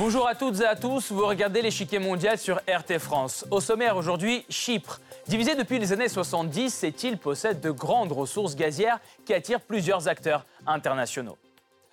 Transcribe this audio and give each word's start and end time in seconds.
Bonjour 0.00 0.26
à 0.26 0.34
toutes 0.34 0.62
et 0.62 0.64
à 0.64 0.76
tous, 0.76 1.12
vous 1.12 1.26
regardez 1.26 1.60
l'échiquier 1.60 1.98
mondial 1.98 2.38
sur 2.38 2.56
RT 2.66 2.98
France. 2.98 3.44
Au 3.50 3.60
sommaire 3.60 3.98
aujourd'hui, 3.98 4.46
Chypre. 4.48 4.98
Divisé 5.28 5.54
depuis 5.56 5.78
les 5.78 5.92
années 5.92 6.08
70, 6.08 6.70
cette 6.70 7.04
île 7.04 7.18
possède 7.18 7.60
de 7.60 7.70
grandes 7.70 8.10
ressources 8.10 8.56
gazières 8.56 8.98
qui 9.26 9.34
attirent 9.34 9.60
plusieurs 9.60 10.08
acteurs 10.08 10.46
internationaux. 10.66 11.36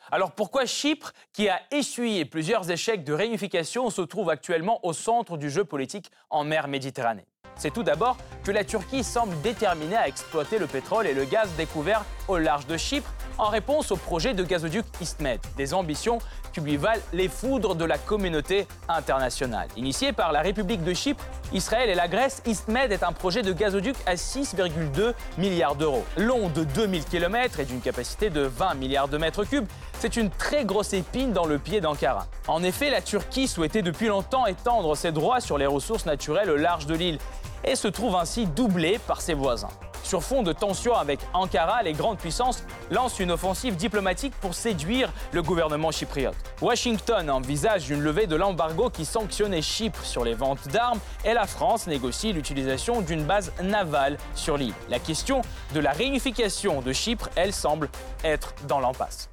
Alors 0.10 0.32
pourquoi 0.32 0.66
Chypre, 0.66 1.12
qui 1.34 1.50
a 1.50 1.60
essuyé 1.70 2.24
plusieurs 2.24 2.72
échecs 2.72 3.04
de 3.04 3.12
réunification, 3.12 3.90
se 3.90 4.04
trouve 4.04 4.30
actuellement 4.30 4.80
au 4.86 4.94
centre 4.94 5.36
du 5.36 5.50
jeu 5.50 5.66
politique 5.66 6.10
en 6.30 6.46
mer 6.46 6.70
Méditerranée? 6.70 7.26
C'est 7.58 7.74
tout 7.74 7.84
d'abord 7.84 8.16
que 8.46 8.52
la 8.52 8.64
Turquie 8.64 9.04
semble 9.04 9.36
déterminée 9.42 9.98
à 9.98 10.08
exploiter 10.08 10.60
le 10.60 10.68
pétrole 10.68 11.08
et 11.08 11.14
le 11.14 11.26
gaz 11.26 11.50
découverts 11.58 12.06
au 12.28 12.38
large 12.38 12.68
de 12.68 12.78
Chypre 12.78 13.10
en 13.38 13.50
réponse 13.50 13.92
au 13.92 13.96
projet 13.96 14.34
de 14.34 14.44
gazoduc 14.44 14.86
IstMed, 15.00 15.40
des 15.58 15.74
ambitions 15.74 16.20
qui 16.54 16.62
lui 16.62 16.78
valent 16.78 17.02
les 17.14 17.28
foudres 17.28 17.76
de 17.76 17.86
la 17.86 17.98
communauté 17.98 18.68
internationale. 18.90 19.68
Initié 19.76 20.12
par 20.12 20.32
la 20.32 20.42
République 20.42 20.84
de 20.84 20.94
Chypre, 20.94 21.24
Israël 21.54 21.90
et 21.90 21.96
la 21.96 22.08
Grèce, 22.08 22.42
IstMed 22.46 22.92
est 22.92 23.04
un 23.04 23.12
projet 23.12 23.44
de 23.44 23.54
gazoduc 23.54 23.96
à 24.06 24.16
6,2 24.16 25.14
milliards 25.38 25.76
d'euros. 25.76 26.04
Long 26.18 26.50
de 26.50 26.64
2000 26.64 27.06
km 27.06 27.60
et 27.60 27.66
d'une 27.66 27.82
capacité 27.82 28.30
de 28.30 28.42
20 28.42 28.74
milliards 28.76 29.08
de 29.08 29.18
mètres 29.18 29.44
cubes, 29.44 29.68
c'est 30.00 30.18
une 30.18 30.30
très 30.30 30.66
grosse 30.66 30.94
épine 30.94 31.32
dans 31.32 31.46
le 31.46 31.60
pied 31.60 31.82
d'Ankara. 31.82 32.28
En 32.48 32.64
effet, 32.64 32.90
la 32.90 33.02
Turquie 33.02 33.48
souhaitait 33.48 33.82
depuis 33.82 34.08
longtemps 34.08 34.46
étendre 34.46 34.96
ses 34.96 35.12
droits 35.12 35.40
sur 35.40 35.58
les 35.58 35.68
ressources 35.68 36.06
naturelles 36.06 36.50
au 36.50 36.58
large 36.58 36.86
de 36.86 36.96
l'île 36.96 37.20
et 37.64 37.76
se 37.76 37.88
trouve 37.88 38.16
ainsi 38.16 38.46
doublée 38.46 39.00
par 39.08 39.22
ses 39.22 39.34
voisins. 39.34 39.70
Sur 40.08 40.24
fond 40.24 40.42
de 40.42 40.54
tensions 40.54 40.96
avec 40.96 41.20
Ankara, 41.34 41.84
les 41.84 41.92
grandes 41.92 42.18
puissances 42.18 42.64
lancent 42.92 43.20
une 43.20 43.30
offensive 43.30 43.76
diplomatique 43.76 44.34
pour 44.40 44.54
séduire 44.54 45.12
le 45.34 45.42
gouvernement 45.42 45.92
chypriote. 45.92 46.38
Washington 46.62 47.30
envisage 47.30 47.90
une 47.90 48.00
levée 48.00 48.26
de 48.26 48.38
l'embargo 48.38 48.90
qui 48.90 49.04
sanctionnait 49.04 49.62
Chypre 49.62 50.06
sur 50.06 50.24
les 50.24 50.34
ventes 50.34 50.70
d'armes 50.70 51.00
et 51.26 51.34
la 51.34 51.46
France 51.46 51.88
négocie 51.88 52.32
l'utilisation 52.32 53.02
d'une 53.02 53.26
base 53.26 53.52
navale 53.62 54.18
sur 54.34 54.56
l'île. 54.56 54.74
La 54.88 55.00
question 55.00 55.42
de 55.74 55.82
la 55.82 55.92
réunification 55.92 56.80
de 56.80 56.94
Chypre, 56.94 57.28
elle 57.36 57.52
semble 57.52 57.90
être 58.24 58.54
dans 58.66 58.80
l'impasse. 58.80 59.28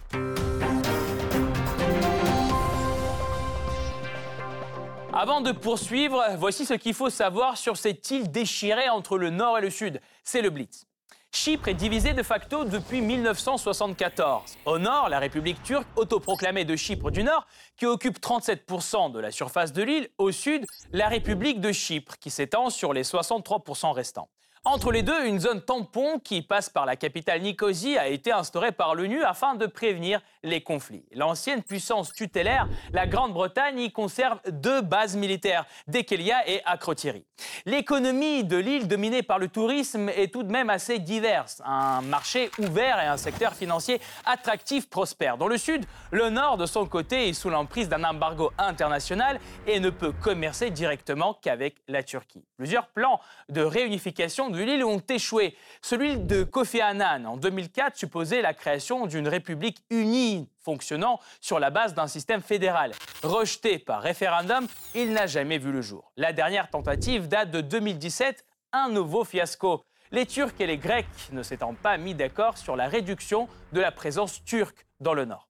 Avant 5.17 5.41
de 5.41 5.53
poursuivre, 5.53 6.25
voici 6.39 6.67
ce 6.67 6.75
qu'il 6.75 6.93
faut 6.93 7.09
savoir 7.09 7.57
sur 7.57 7.77
cette 7.77 8.11
île 8.11 8.33
déchirée 8.33 8.89
entre 8.89 9.17
le 9.17 9.31
nord 9.31 9.57
et 9.59 9.61
le 9.61 9.71
sud. 9.71 10.01
C'est 10.25 10.41
le 10.41 10.49
Blitz. 10.49 10.87
Chypre 11.33 11.69
est 11.69 11.75
divisée 11.75 12.15
de 12.15 12.23
facto 12.23 12.65
depuis 12.65 13.03
1974. 13.03 14.57
Au 14.65 14.79
nord, 14.79 15.09
la 15.11 15.19
République 15.19 15.63
turque, 15.63 15.87
autoproclamée 15.97 16.65
de 16.65 16.77
Chypre 16.77 17.11
du 17.11 17.23
Nord, 17.23 17.47
qui 17.77 17.85
occupe 17.85 18.19
37% 18.21 19.13
de 19.13 19.19
la 19.19 19.31
surface 19.31 19.73
de 19.73 19.83
l'île. 19.83 20.09
Au 20.17 20.33
sud, 20.33 20.65
la 20.93 21.09
République 21.09 21.61
de 21.61 21.73
Chypre, 21.73 22.17
qui 22.19 22.31
s'étend 22.31 22.71
sur 22.71 22.95
les 22.95 23.03
63% 23.03 23.93
restants. 23.93 24.31
Entre 24.67 24.93
les 24.93 25.03
deux, 25.03 25.27
une 25.27 25.41
zone 25.41 25.61
tampon 25.61 26.19
qui 26.19 26.41
passe 26.41 26.71
par 26.71 26.87
la 26.87 26.97
capitale 26.97 27.43
Nicosie 27.43 27.99
a 27.99 28.09
été 28.09 28.33
instaurée 28.33 28.73
par 28.73 28.95
l'ONU 28.95 29.23
afin 29.23 29.57
de 29.57 29.67
prévenir 29.67 30.23
les 30.43 30.63
conflits. 30.63 31.05
L'ancienne 31.13 31.63
puissance 31.63 32.15
tutélaire, 32.15 32.67
la 32.95 33.07
Grande-Bretagne, 33.07 33.79
y 33.79 33.93
conserve 33.93 34.41
deux 34.49 34.81
bases 34.81 35.17
militaires, 35.17 35.67
Dekelia 35.87 36.49
et 36.49 36.63
Akrotiri. 36.65 37.27
L'économie 37.67 38.43
de 38.43 38.57
l'île, 38.57 38.89
dominée 38.89 39.23
par 39.23 39.39
le 39.39 39.49
tourisme, 39.49 40.09
est 40.09 40.33
tout 40.33 40.43
de 40.43 40.51
même 40.51 40.71
assez 40.71 40.99
diverse. 40.99 41.61
Un 41.67 42.01
marché 42.01 42.51
ouvert 42.59 42.99
et 43.01 43.07
un 43.07 43.19
secteur 43.19 43.53
financier 43.53 44.01
attractif 44.25 44.89
prospèrent. 44.89 45.37
Dans 45.37 45.49
le 45.49 45.59
sud, 45.59 45.85
le 46.11 46.31
nord, 46.31 46.57
de 46.57 46.65
son 46.65 46.87
côté, 46.87 47.29
est 47.29 47.35
sous 47.35 47.51
l'emprise 47.51 47.91
d'un 47.91 48.05
embargo 48.05 48.51
international 48.57 49.41
et 49.67 49.79
ne 49.79 49.91
peut 49.91 50.13
commercer 50.13 50.71
directement 50.71 51.35
qu'avec 51.43 51.77
la 51.87 52.03
Turquie. 52.03 52.45
Plusieurs 52.57 52.87
plans 52.87 53.21
de 53.51 53.61
réunification 53.61 54.54
l'île 54.63 54.85
ont 54.85 55.03
échoué. 55.09 55.57
Celui 55.83 56.17
de 56.17 56.45
Kofi 56.45 56.81
Annan 56.81 57.25
en 57.27 57.37
2004 57.37 57.97
supposait 57.97 58.43
la 58.43 58.55
création 58.55 59.07
d'une 59.07 59.29
république 59.29 59.83
unie 59.91 60.49
fonctionnant 60.61 61.21
sur 61.41 61.59
la 61.59 61.71
base 61.71 61.95
d'un 61.95 62.07
système 62.07 62.43
fédéral. 62.43 62.93
Rejeté 63.23 63.79
par 63.79 64.03
référendum, 64.03 64.67
il 64.95 65.13
n'a 65.13 65.27
jamais 65.27 65.59
vu 65.59 65.73
le 65.73 65.83
jour. 65.83 66.13
La 66.17 66.33
dernière 66.33 66.71
tentative 66.71 67.29
date 67.29 67.51
de 67.51 67.61
2017, 67.61 68.45
un 68.73 68.89
nouveau 68.89 69.25
fiasco. 69.25 69.83
Les 70.13 70.27
Turcs 70.27 70.61
et 70.61 70.67
les 70.67 70.79
Grecs 70.79 71.07
ne 71.33 71.43
s'étant 71.43 71.75
pas 71.75 71.97
mis 71.97 72.15
d'accord 72.15 72.59
sur 72.59 72.77
la 72.77 72.87
réduction 72.89 73.49
de 73.73 73.81
la 73.81 73.91
présence 73.91 74.45
turque 74.45 74.87
dans 75.01 75.15
le 75.15 75.25
nord. 75.25 75.49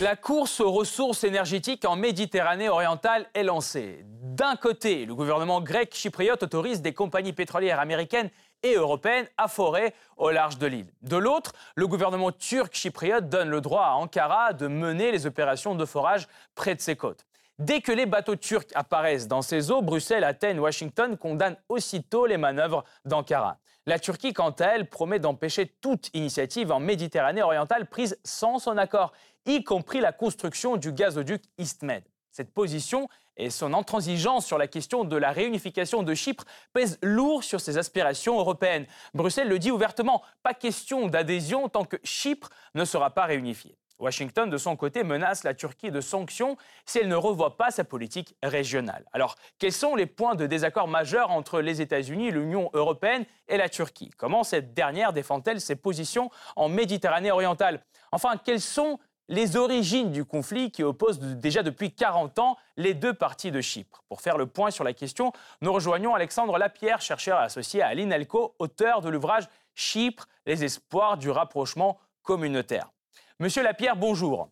La 0.00 0.16
course 0.16 0.60
aux 0.60 0.72
ressources 0.72 1.24
énergétiques 1.24 1.84
en 1.84 1.94
Méditerranée 1.94 2.70
orientale 2.70 3.26
est 3.34 3.42
lancée. 3.42 4.02
D'un 4.22 4.56
côté, 4.56 5.04
le 5.04 5.14
gouvernement 5.14 5.60
grec 5.60 5.94
chypriote 5.94 6.42
autorise 6.42 6.80
des 6.80 6.94
compagnies 6.94 7.34
pétrolières 7.34 7.80
américaines 7.80 8.30
et 8.62 8.76
européennes 8.76 9.26
à 9.36 9.46
forer 9.46 9.92
au 10.16 10.30
large 10.30 10.56
de 10.56 10.66
l'île. 10.66 10.86
De 11.02 11.18
l'autre, 11.18 11.52
le 11.74 11.86
gouvernement 11.86 12.32
turc 12.32 12.74
chypriote 12.74 13.28
donne 13.28 13.50
le 13.50 13.60
droit 13.60 13.84
à 13.84 13.92
Ankara 13.96 14.54
de 14.54 14.68
mener 14.68 15.12
les 15.12 15.26
opérations 15.26 15.74
de 15.74 15.84
forage 15.84 16.28
près 16.54 16.74
de 16.74 16.80
ses 16.80 16.96
côtes. 16.96 17.26
Dès 17.58 17.82
que 17.82 17.92
les 17.92 18.06
bateaux 18.06 18.36
turcs 18.36 18.72
apparaissent 18.74 19.28
dans 19.28 19.42
ces 19.42 19.70
eaux, 19.70 19.82
Bruxelles, 19.82 20.24
Athènes, 20.24 20.60
Washington 20.60 21.18
condamnent 21.18 21.58
aussitôt 21.68 22.24
les 22.24 22.38
manœuvres 22.38 22.84
d'Ankara. 23.04 23.58
La 23.86 23.98
Turquie, 23.98 24.32
quant 24.32 24.50
à 24.50 24.66
elle, 24.66 24.88
promet 24.88 25.18
d'empêcher 25.18 25.66
toute 25.80 26.10
initiative 26.14 26.70
en 26.70 26.80
Méditerranée 26.80 27.42
orientale 27.42 27.86
prise 27.86 28.18
sans 28.24 28.58
son 28.58 28.76
accord 28.76 29.12
y 29.46 29.64
compris 29.64 30.00
la 30.00 30.12
construction 30.12 30.76
du 30.76 30.92
gazoduc 30.92 31.42
EastMed. 31.58 32.04
Cette 32.30 32.52
position 32.52 33.08
et 33.36 33.50
son 33.50 33.74
intransigeance 33.74 34.46
sur 34.46 34.58
la 34.58 34.68
question 34.68 35.04
de 35.04 35.16
la 35.16 35.32
réunification 35.32 36.02
de 36.02 36.14
Chypre 36.14 36.44
pèsent 36.72 36.98
lourd 37.02 37.42
sur 37.42 37.60
ses 37.60 37.78
aspirations 37.78 38.38
européennes. 38.38 38.86
Bruxelles 39.14 39.48
le 39.48 39.58
dit 39.58 39.70
ouvertement, 39.70 40.22
pas 40.42 40.54
question 40.54 41.08
d'adhésion 41.08 41.68
tant 41.68 41.84
que 41.84 41.96
Chypre 42.04 42.50
ne 42.74 42.84
sera 42.84 43.10
pas 43.10 43.24
réunifiée. 43.24 43.76
Washington, 43.98 44.48
de 44.48 44.56
son 44.56 44.76
côté, 44.76 45.04
menace 45.04 45.44
la 45.44 45.54
Turquie 45.54 45.90
de 45.90 46.00
sanctions 46.00 46.56
si 46.86 46.98
elle 46.98 47.08
ne 47.08 47.16
revoit 47.16 47.56
pas 47.56 47.70
sa 47.70 47.84
politique 47.84 48.34
régionale. 48.42 49.04
Alors, 49.12 49.36
quels 49.58 49.72
sont 49.72 49.94
les 49.94 50.06
points 50.06 50.34
de 50.34 50.46
désaccord 50.46 50.88
majeurs 50.88 51.30
entre 51.30 51.60
les 51.60 51.82
États-Unis, 51.82 52.30
l'Union 52.30 52.70
européenne 52.72 53.26
et 53.48 53.58
la 53.58 53.68
Turquie? 53.68 54.10
Comment 54.16 54.42
cette 54.42 54.72
dernière 54.72 55.12
défend-elle 55.12 55.60
ses 55.60 55.76
positions 55.76 56.30
en 56.56 56.68
Méditerranée 56.68 57.30
orientale? 57.30 57.84
Enfin, 58.10 58.36
quels 58.42 58.60
sont 58.60 58.98
les 59.30 59.56
origines 59.56 60.10
du 60.10 60.24
conflit 60.24 60.72
qui 60.72 60.82
oppose 60.82 61.20
déjà 61.20 61.62
depuis 61.62 61.92
40 61.92 62.40
ans 62.40 62.56
les 62.76 62.94
deux 62.94 63.14
parties 63.14 63.52
de 63.52 63.60
Chypre. 63.60 64.02
Pour 64.08 64.20
faire 64.20 64.36
le 64.36 64.46
point 64.46 64.72
sur 64.72 64.82
la 64.82 64.92
question, 64.92 65.32
nous 65.62 65.72
rejoignons 65.72 66.16
Alexandre 66.16 66.58
Lapierre, 66.58 67.00
chercheur 67.00 67.38
associé 67.38 67.80
à 67.80 67.94
l'INALCO, 67.94 68.56
auteur 68.58 69.00
de 69.00 69.08
l'ouvrage 69.08 69.48
Chypre, 69.76 70.26
les 70.46 70.64
espoirs 70.64 71.16
du 71.16 71.30
rapprochement 71.30 71.98
communautaire. 72.24 72.90
Monsieur 73.38 73.62
Lapierre, 73.62 73.94
bonjour. 73.94 74.48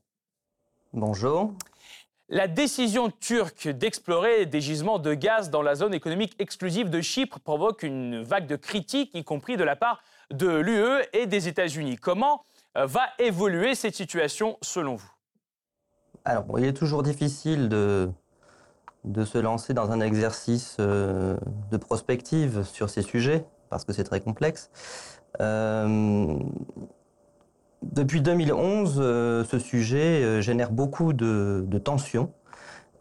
Bonjour. 0.93 1.53
La 2.29 2.47
décision 2.47 3.11
turque 3.11 3.67
d'explorer 3.67 4.47
des 4.47 4.61
gisements 4.61 5.01
de 5.01 5.13
gaz 5.13 5.51
dans 5.51 5.63
la 5.63 5.75
zone 5.75 5.93
économique 5.93 6.37
exclusive 6.39 6.89
de 6.89 7.01
Chypre 7.01 7.41
provoque 7.41 7.83
une 7.83 8.23
vague 8.23 8.47
de 8.47 8.55
critiques, 8.55 9.11
y 9.15 9.25
compris 9.25 9.57
de 9.57 9.65
la 9.65 9.75
part 9.75 10.03
de 10.31 10.49
l'UE 10.49 11.03
et 11.13 11.27
des 11.27 11.49
États-Unis. 11.49 11.97
Comment 11.97 12.45
va 12.87 13.03
évoluer 13.19 13.75
cette 13.75 13.95
situation 13.95 14.59
selon 14.63 14.97
vous? 14.97 15.11
Alors, 16.25 16.45
il 16.59 16.65
est 16.65 16.73
toujours 16.73 17.03
difficile 17.03 17.69
de, 17.69 18.11
de 19.05 19.25
se 19.25 19.39
lancer 19.39 19.75
dans 19.75 19.91
un 19.91 20.01
exercice 20.01 20.77
euh, 20.81 21.37
de 21.71 21.77
prospective 21.77 22.65
sur 22.65 22.91
ces 22.91 23.03
sujets, 23.03 23.45
parce 23.71 23.85
que 23.85 23.93
c'est 23.93 24.05
très 24.05 24.21
complexe. 24.21 24.71
Euh, 25.41 26.35
depuis 27.83 28.21
2011, 28.21 28.97
ce 28.97 29.59
sujet 29.59 30.43
génère 30.43 30.73
beaucoup 30.73 31.13
de, 31.13 31.65
de 31.67 31.79
tensions 31.79 32.33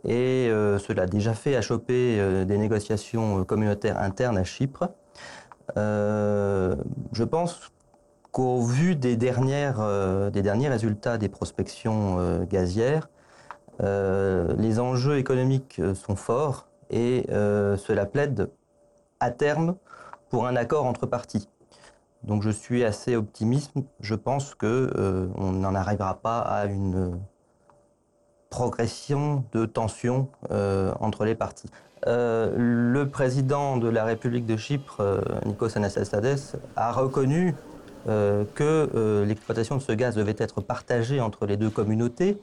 et 0.05 0.49
cela 0.79 1.03
a 1.03 1.05
déjà 1.07 1.33
fait 1.33 1.55
achoper 1.55 2.45
des 2.45 2.57
négociations 2.59 3.43
communautaires 3.43 3.97
internes 3.99 4.37
à 4.37 4.43
Chypre. 4.43 4.89
je 5.75 7.23
pense 7.23 7.71
qu'au 8.37 8.61
vu 8.61 8.95
des, 8.95 9.17
dernières, 9.17 9.79
euh, 9.79 10.29
des 10.29 10.43
derniers 10.43 10.69
résultats 10.69 11.17
des 11.17 11.27
prospections 11.27 12.19
euh, 12.19 12.45
gazières, 12.45 13.09
euh, 13.81 14.53
les 14.59 14.79
enjeux 14.79 15.17
économiques 15.17 15.81
sont 15.95 16.15
forts 16.15 16.67
et 16.91 17.25
cela 17.29 18.05
plaide 18.05 18.51
à 19.19 19.31
terme 19.31 19.75
pour 20.29 20.45
un 20.45 20.55
accord 20.55 20.85
entre 20.85 21.07
parties. 21.07 21.49
Donc 22.23 22.43
je 22.43 22.51
suis 22.51 22.83
assez 22.85 23.15
optimiste. 23.15 23.73
Je 23.99 24.13
pense 24.13 24.53
que 24.53 25.29
on 25.35 25.51
n'en 25.51 25.73
arrivera 25.75 26.13
pas 26.21 26.39
à 26.39 26.65
une 26.65 27.19
progression 28.49 29.43
de 29.51 29.65
tension 29.65 30.29
entre 30.49 31.25
les 31.25 31.35
parties. 31.35 31.69
le 32.05 33.03
président 33.03 33.75
de 33.75 33.89
la 33.89 34.05
République 34.05 34.45
de 34.45 34.55
Chypre, 34.55 35.03
Nikos 35.45 35.75
Anastasiades, 35.75 36.61
a 36.77 36.93
reconnu 36.93 37.53
euh, 37.53 37.66
que 38.07 38.89
euh, 38.95 39.25
l'exploitation 39.25 39.75
de 39.75 39.81
ce 39.81 39.91
gaz 39.91 40.15
devait 40.15 40.35
être 40.37 40.61
partagée 40.61 41.19
entre 41.19 41.45
les 41.45 41.57
deux 41.57 41.69
communautés, 41.69 42.39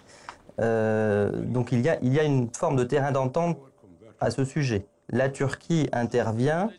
donc 0.58 1.72
y, 1.72 1.88
a, 1.88 1.98
il 2.02 2.12
y 2.12 2.20
a 2.20 2.22
une 2.22 2.48
forme 2.54 2.76
de 2.76 2.84
terrain 2.84 3.10
d'entente 3.10 3.58
à 4.20 4.30
ce 4.30 4.44
sujet. 4.44 4.86
La 5.08 5.28
Turquie 5.28 5.88
intervient 5.92 6.70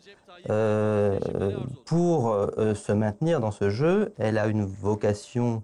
pour 1.84 2.34
se 2.58 2.92
maintenir 2.92 3.40
dans 3.40 3.50
ce 3.50 3.68
jeu. 3.68 4.14
Elle 4.18 4.38
a 4.38 4.46
une 4.46 4.64
vocation 4.64 5.62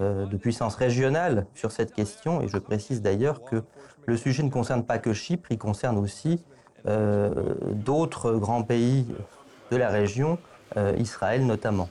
de 0.00 0.36
puissance 0.38 0.76
régionale 0.76 1.46
sur 1.54 1.72
cette 1.72 1.92
question, 1.92 2.40
et 2.40 2.48
je 2.48 2.56
précise 2.56 3.02
d'ailleurs 3.02 3.42
que 3.44 3.62
le 4.06 4.16
sujet 4.16 4.42
ne 4.42 4.50
concerne 4.50 4.84
pas 4.84 4.98
que 4.98 5.12
Chypre, 5.12 5.52
il 5.52 5.58
concerne 5.58 5.98
aussi 5.98 6.42
d'autres 6.86 8.32
grands 8.32 8.62
pays 8.62 9.06
de 9.70 9.76
la 9.76 9.90
région, 9.90 10.38
Israël 10.96 11.44
notamment. 11.44 11.90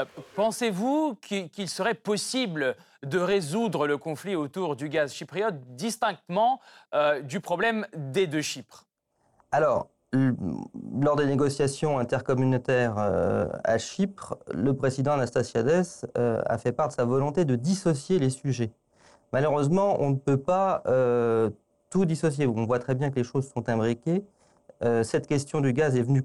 Euh, 0.00 0.04
pensez-vous 0.34 1.16
qu'il 1.20 1.68
serait 1.68 1.94
possible 1.94 2.76
de 3.02 3.18
résoudre 3.18 3.86
le 3.86 3.98
conflit 3.98 4.36
autour 4.36 4.76
du 4.76 4.88
gaz 4.88 5.12
chypriote 5.12 5.60
distinctement 5.70 6.60
euh, 6.94 7.20
du 7.22 7.40
problème 7.40 7.86
des 7.96 8.26
deux 8.26 8.42
Chypres? 8.42 8.86
Alors, 9.52 9.88
lors 10.12 11.16
des 11.16 11.26
négociations 11.26 11.98
intercommunautaires 11.98 12.96
euh, 12.98 13.48
à 13.64 13.78
Chypre, 13.78 14.38
le 14.52 14.74
président 14.74 15.12
Anastasiades 15.12 16.10
a 16.14 16.58
fait 16.58 16.72
part 16.72 16.88
de 16.88 16.92
sa 16.92 17.04
volonté 17.04 17.44
de 17.44 17.56
dissocier 17.56 18.18
les 18.18 18.30
sujets. 18.30 18.72
Malheureusement, 19.32 19.96
on 20.00 20.10
ne 20.10 20.16
peut 20.16 20.40
pas 20.40 20.82
tout 21.90 22.04
dissocier. 22.04 22.46
On 22.46 22.66
voit 22.66 22.80
très 22.80 22.96
bien 22.96 23.10
que 23.10 23.16
les 23.16 23.24
choses 23.24 23.48
sont 23.48 23.68
imbriquées. 23.68 24.24
cette 25.04 25.28
question 25.28 25.60
du 25.60 25.72
gaz 25.72 25.96
est 25.96 26.02
venue 26.02 26.24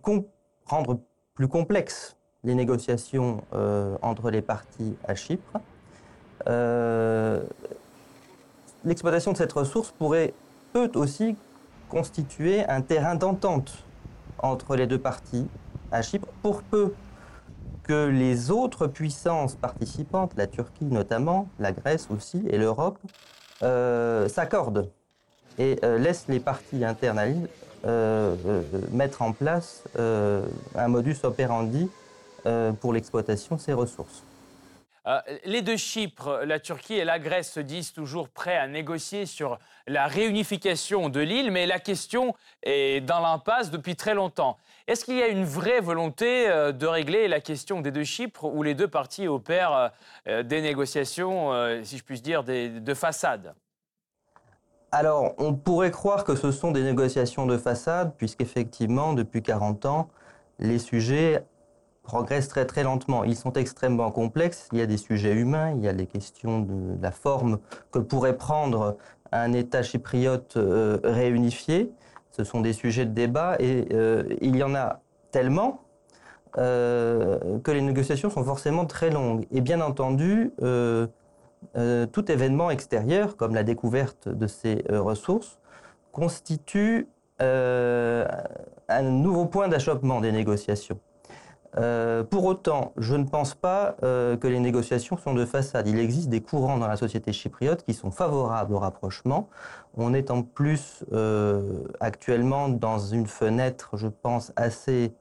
rendre 0.66 1.00
plus 1.36 1.48
complexe 1.48 2.15
les 2.46 2.56
négociations 2.56 3.44
euh, 3.54 3.98
entre 4.02 4.30
les 4.30 4.42
parties 4.42 4.96
à 5.08 5.16
Chypre. 5.16 5.60
Euh, 6.48 7.42
l'exploitation 8.86 9.32
de 9.32 9.38
cette 9.38 9.52
ressource 9.52 9.92
pourrait, 9.92 10.34
peut 10.72 10.92
aussi 10.94 11.36
constituer 11.90 12.64
un 12.70 12.82
terrain 12.82 13.16
d'entente 13.16 13.74
entre 14.40 14.76
les 14.76 14.86
deux 14.86 15.00
parties 15.00 15.48
à 15.92 16.02
Chypre, 16.02 16.28
pour 16.44 16.62
peu 16.62 16.94
que 17.84 18.08
les 18.08 18.52
autres 18.52 18.88
puissances 18.88 19.56
participantes, 19.56 20.34
la 20.38 20.48
Turquie 20.48 20.86
notamment, 20.86 21.48
la 21.60 21.72
Grèce 21.72 22.08
aussi 22.10 22.44
et 22.50 22.58
l'Europe, 22.58 22.98
euh, 23.64 24.28
s'accordent 24.28 24.92
et 25.58 25.80
laissent 25.82 26.26
les 26.28 26.42
parties 26.42 26.84
internes 26.84 27.48
mettre 28.92 29.22
en 29.22 29.32
place 29.32 29.84
un 29.98 30.88
modus 30.90 31.16
operandi 31.24 31.90
pour 32.80 32.94
l'exploitation 32.94 33.56
de 33.56 33.62
ces 33.62 33.74
ressources. 33.74 34.24
Euh, 35.08 35.20
les 35.44 35.62
deux 35.62 35.78
Chypres, 35.78 36.42
la 36.46 36.60
Turquie 36.60 36.96
et 36.96 37.06
la 37.06 37.20
Grèce, 37.20 37.52
se 37.52 37.60
disent 37.60 37.94
toujours 37.94 38.28
prêts 38.28 38.58
à 38.58 38.68
négocier 38.68 39.28
sur 39.28 39.60
la 39.88 40.08
réunification 40.08 41.10
de 41.10 41.20
l'île, 41.20 41.52
mais 41.52 41.68
la 41.68 41.80
question 41.80 42.34
est 42.64 43.06
dans 43.06 43.20
l'impasse 43.20 43.70
depuis 43.70 43.96
très 43.96 44.16
longtemps. 44.16 44.58
Est-ce 44.88 45.06
qu'il 45.06 45.18
y 45.18 45.22
a 45.22 45.28
une 45.28 45.46
vraie 45.46 45.80
volonté 45.80 46.50
euh, 46.50 46.72
de 46.72 46.88
régler 46.88 47.28
la 47.28 47.40
question 47.40 47.82
des 47.82 47.92
deux 47.92 48.04
Chypres 48.04 48.46
où 48.46 48.64
les 48.64 48.74
deux 48.74 48.88
parties 48.88 49.28
opèrent 49.28 49.92
des 50.26 50.62
négociations, 50.62 51.52
si 51.84 51.98
je 51.98 52.04
puis 52.04 52.20
dire, 52.22 52.44
de 52.44 52.94
façade? 52.94 53.54
Alors, 54.92 55.34
on 55.38 55.54
pourrait 55.54 55.92
croire 55.92 56.24
que 56.24 56.36
ce 56.36 56.52
sont 56.52 56.72
des 56.72 56.84
négociations 56.84 57.46
de 57.46 57.58
façade, 57.58 58.14
puisqu'effectivement, 58.18 59.14
depuis 59.14 59.44
40 59.44 59.86
ans, 59.86 60.10
les 60.60 60.80
sujets 60.80 61.44
progressent 62.06 62.48
très 62.48 62.66
très 62.66 62.84
lentement. 62.84 63.26
Ils 63.26 63.36
sont 63.36 63.52
extrêmement 63.54 64.12
complexes. 64.12 64.70
Il 64.72 64.80
y 64.80 64.82
a 64.82 64.86
des 64.86 64.98
sujets 64.98 65.34
humains, 65.34 65.72
il 65.72 65.84
y 65.84 65.90
a 65.90 65.92
les 65.92 66.06
questions 66.06 66.62
de 66.62 67.02
la 67.02 67.12
forme 67.12 67.60
que 67.92 68.00
pourrait 68.00 68.38
prendre 68.38 68.96
un 69.32 69.52
État 69.52 69.84
chypriote 69.84 70.56
euh, 70.56 71.00
réunifié. 71.04 71.92
Ce 72.32 72.44
sont 72.44 72.62
des 72.62 72.74
sujets 72.74 73.06
de 73.06 73.12
débat 73.12 73.56
et 73.60 73.88
euh, 73.92 74.24
il 74.42 74.56
y 74.56 74.64
en 74.64 74.76
a 74.76 75.02
tellement 75.32 75.82
euh, 76.58 77.60
que 77.60 77.72
les 77.72 77.82
négociations 77.82 78.30
sont 78.30 78.44
forcément 78.44 78.86
très 78.86 79.10
longues. 79.10 79.46
Et 79.52 79.62
bien 79.62 79.82
entendu, 79.82 80.54
tout 80.58 82.32
événement 82.32 82.70
extérieur, 82.70 83.36
comme 83.36 83.56
la 83.56 83.64
découverte 83.64 84.30
de 84.30 84.48
ces 84.48 84.86
ressources, 84.90 85.60
constitue 86.12 87.08
un 87.40 89.02
nouveau 89.02 89.46
point 89.46 89.68
d'achoppement 89.68 90.22
des 90.22 90.32
négociations. 90.32 91.00
Euh, 91.78 92.24
pour 92.24 92.46
autant, 92.46 92.94
je 92.98 93.16
ne 93.16 93.26
pense 93.26 93.54
pas 93.54 93.96
euh, 94.04 94.38
que 94.38 94.48
les 94.48 94.60
négociations 94.60 95.18
sont 95.18 95.34
de 95.34 95.46
façade. 95.46 95.88
Il 95.88 96.00
existe 96.00 96.30
des 96.30 96.42
courants 96.42 96.78
dans 96.78 96.88
la 96.88 96.96
société 96.96 97.34
chypriote 97.34 97.84
qui 97.84 97.94
sont 97.94 98.12
favorables 98.12 98.74
au 98.74 98.80
rapprochement. 98.80 99.50
On 99.98 100.14
est 100.14 100.32
en 100.32 100.42
plus 100.42 101.04
euh, 101.12 101.84
actuellement 102.00 102.70
dans 102.70 103.00
une 103.00 103.28
fenêtre, 103.28 103.90
je 103.98 104.08
pense, 104.08 104.54
assez 104.56 105.14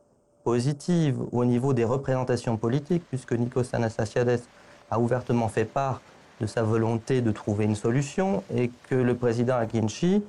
positive 0.44 1.18
au 1.32 1.44
niveau 1.44 1.72
des 1.72 1.84
représentations 1.84 2.56
politiques, 2.56 3.02
puisque 3.08 3.32
Nikos 3.32 3.74
Anastasiades 3.74 4.42
a 4.90 5.00
ouvertement 5.00 5.48
fait 5.48 5.64
part 5.64 6.00
de 6.40 6.46
sa 6.46 6.62
volonté 6.62 7.20
de 7.20 7.32
trouver 7.32 7.64
une 7.64 7.76
solution 7.76 8.42
et 8.54 8.70
que 8.90 8.94
le 8.94 9.14
président 9.14 9.56
Akinci 9.56 10.22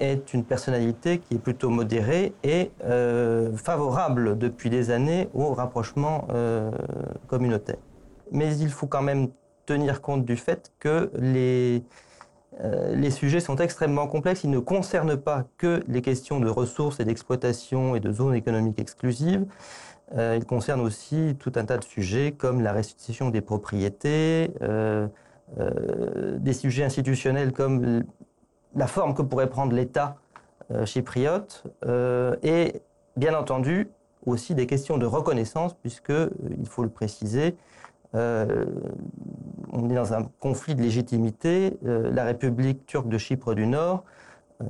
est 0.00 0.34
une 0.34 0.44
personnalité 0.44 1.18
qui 1.18 1.34
est 1.34 1.38
plutôt 1.38 1.70
modérée 1.70 2.32
et 2.42 2.70
euh, 2.84 3.56
favorable 3.56 4.38
depuis 4.38 4.70
des 4.70 4.90
années 4.90 5.28
au 5.34 5.54
rapprochement 5.54 6.26
euh, 6.30 6.70
communautaire. 7.26 7.78
Mais 8.32 8.56
il 8.56 8.70
faut 8.70 8.86
quand 8.86 9.02
même 9.02 9.28
tenir 9.66 10.00
compte 10.00 10.24
du 10.24 10.36
fait 10.36 10.72
que 10.78 11.10
les, 11.14 11.82
euh, 12.60 12.94
les 12.94 13.10
sujets 13.10 13.40
sont 13.40 13.56
extrêmement 13.56 14.06
complexes. 14.06 14.44
Ils 14.44 14.50
ne 14.50 14.58
concernent 14.58 15.16
pas 15.16 15.44
que 15.58 15.82
les 15.88 16.02
questions 16.02 16.40
de 16.40 16.48
ressources 16.48 17.00
et 17.00 17.04
d'exploitation 17.04 17.96
et 17.96 18.00
de 18.00 18.12
zones 18.12 18.34
économiques 18.34 18.78
exclusives. 18.78 19.46
ils 20.16 20.44
concernent 20.44 20.82
aussi 20.82 21.36
tout 21.38 21.52
un 21.56 21.64
tas 21.64 21.78
de 21.78 21.84
sujets 21.84 22.32
comme 22.32 22.60
la 22.60 22.72
restitution 22.72 23.30
des 23.30 23.40
propriétés, 23.40 24.50
des 26.38 26.52
sujets 26.52 26.84
institutionnels 26.84 27.52
comme 27.52 28.04
la 28.74 28.86
forme 28.86 29.14
que 29.14 29.22
pourrait 29.22 29.48
prendre 29.48 29.74
l'État 29.74 30.16
euh, 30.70 30.86
chypriote 30.86 31.64
euh, 31.84 32.36
et 32.42 32.80
bien 33.16 33.38
entendu 33.38 33.88
aussi 34.24 34.54
des 34.54 34.66
questions 34.66 34.96
de 34.96 35.06
reconnaissance 35.06 35.74
puisque, 35.74 36.10
euh, 36.10 36.30
il 36.58 36.66
faut 36.66 36.82
le 36.82 36.88
préciser, 36.88 37.56
on 38.16 39.90
est 39.90 39.94
dans 39.94 40.14
un 40.14 40.22
conflit 40.38 40.76
de 40.76 40.82
légitimité. 40.82 41.76
la 41.82 42.22
République 42.22 42.86
turque 42.86 43.08
de 43.08 43.18
Chypre 43.18 43.56
du 43.56 43.66
Nord 43.66 44.04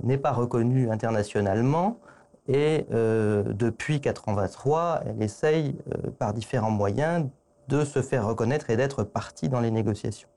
n'est 0.03 0.17
pas 0.17 0.33
reconnue 0.33 0.91
internationalement 0.91 1.99
et 2.49 2.87
depuis 2.89 3.97
1983, 3.97 5.03
elle 5.05 5.23
essaye 5.23 5.77
par 6.19 6.33
différents 6.33 6.71
moyens 6.71 7.29
de 7.69 7.85
se 7.85 8.01
faire 8.01 8.27
reconnaître 8.27 8.71
et 8.71 8.79
d'être 8.79 9.05
partie 9.05 9.51
dans 9.51 9.61
les 9.61 9.71
négociations. 9.71 10.29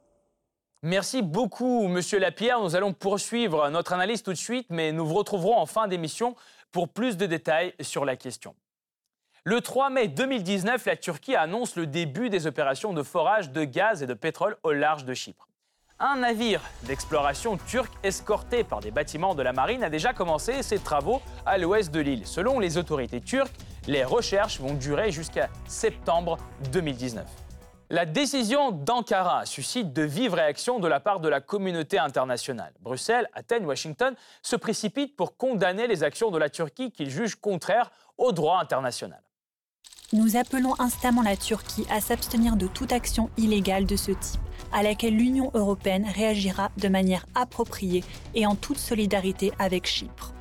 Merci 0.84 1.24
beaucoup, 1.24 1.88
Monsieur 1.88 2.20
Lapierre. 2.20 2.62
Nous 2.62 2.76
allons 2.76 2.94
poursuivre 2.94 3.68
notre 3.70 3.94
analyse 3.94 4.22
tout 4.22 4.32
de 4.32 4.38
suite, 4.38 4.68
mais 4.70 4.92
nous 4.92 5.08
vous 5.08 5.16
retrouverons 5.16 5.58
en 5.58 5.66
fin 5.66 5.88
d'émission 5.88 6.36
pour 6.72 6.88
plus 6.88 7.18
de 7.18 7.26
détails 7.26 7.74
sur 7.82 8.06
la 8.06 8.16
question. 8.16 8.54
Le 9.44 9.60
3 9.60 9.90
mai 9.90 10.08
2019, 10.08 10.86
la 10.86 10.96
Turquie 10.96 11.36
annonce 11.36 11.78
le 11.78 11.88
début 11.88 12.30
des 12.30 12.46
opérations 12.46 12.94
de 12.94 13.02
forage 13.02 13.52
de 13.52 13.64
gaz 13.64 14.04
et 14.04 14.06
de 14.06 14.14
pétrole 14.14 14.58
au 14.62 14.72
large 14.72 15.04
de 15.04 15.16
Chypre. 15.16 15.48
Un 16.00 16.18
navire 16.18 16.62
d'exploration 16.84 17.58
turc 17.58 17.92
escorté 18.04 18.64
par 18.64 18.82
des 18.82 18.92
bâtiments 18.92 19.34
de 19.34 19.42
la 19.42 19.54
marine 19.54 19.84
a 19.84 19.90
déjà 19.90 20.14
commencé 20.14 20.62
ses 20.62 20.78
travaux 20.78 21.24
à 21.48 21.58
l'ouest 21.58 21.92
de 21.92 22.02
l'île. 22.02 22.28
Selon 22.28 22.60
les 22.60 22.78
autorités 22.78 23.22
turques, 23.22 23.56
les 23.88 24.04
recherches 24.04 24.60
vont 24.60 24.76
durer 24.76 25.12
jusqu'à 25.12 25.50
septembre 25.66 26.38
2019. 26.72 27.47
La 27.90 28.06
décision 28.06 28.72
d'Ankara 28.72 29.46
suscite 29.46 29.94
de 29.94 30.02
vives 30.02 30.34
réactions 30.34 30.80
de 30.80 30.90
la 30.90 31.00
part 31.00 31.22
de 31.22 31.30
la 31.30 31.40
communauté 31.40 31.98
internationale. 31.98 32.74
Bruxelles, 32.82 33.30
Athènes, 33.34 33.66
Washington 33.66 34.14
se 34.42 34.58
précipitent 34.58 35.16
pour 35.16 35.38
condamner 35.38 35.88
les 35.88 36.04
actions 36.04 36.30
de 36.30 36.38
la 36.38 36.50
Turquie 36.50 36.92
qu'ils 36.92 37.10
jugent 37.10 37.36
contraires 37.36 37.92
au 38.18 38.34
droit 38.34 38.60
international. 38.60 39.22
Nous 40.12 40.36
appelons 40.36 40.74
instamment 40.80 41.22
la 41.22 41.38
Turquie 41.38 41.86
à 41.90 42.02
s'abstenir 42.02 42.58
de 42.58 42.68
toute 42.68 42.92
action 42.92 43.30
illégale 43.38 43.86
de 43.86 43.96
ce 43.96 44.12
type, 44.12 44.42
à 44.74 44.84
laquelle 44.84 45.16
l'Union 45.16 45.50
européenne 45.54 46.08
réagira 46.14 46.72
de 46.78 46.90
manière 46.90 47.26
appropriée 47.36 48.04
et 48.36 48.46
en 48.46 48.56
toute 48.56 48.80
solidarité 48.80 49.54
avec 49.60 49.86
Chypre. 49.86 50.34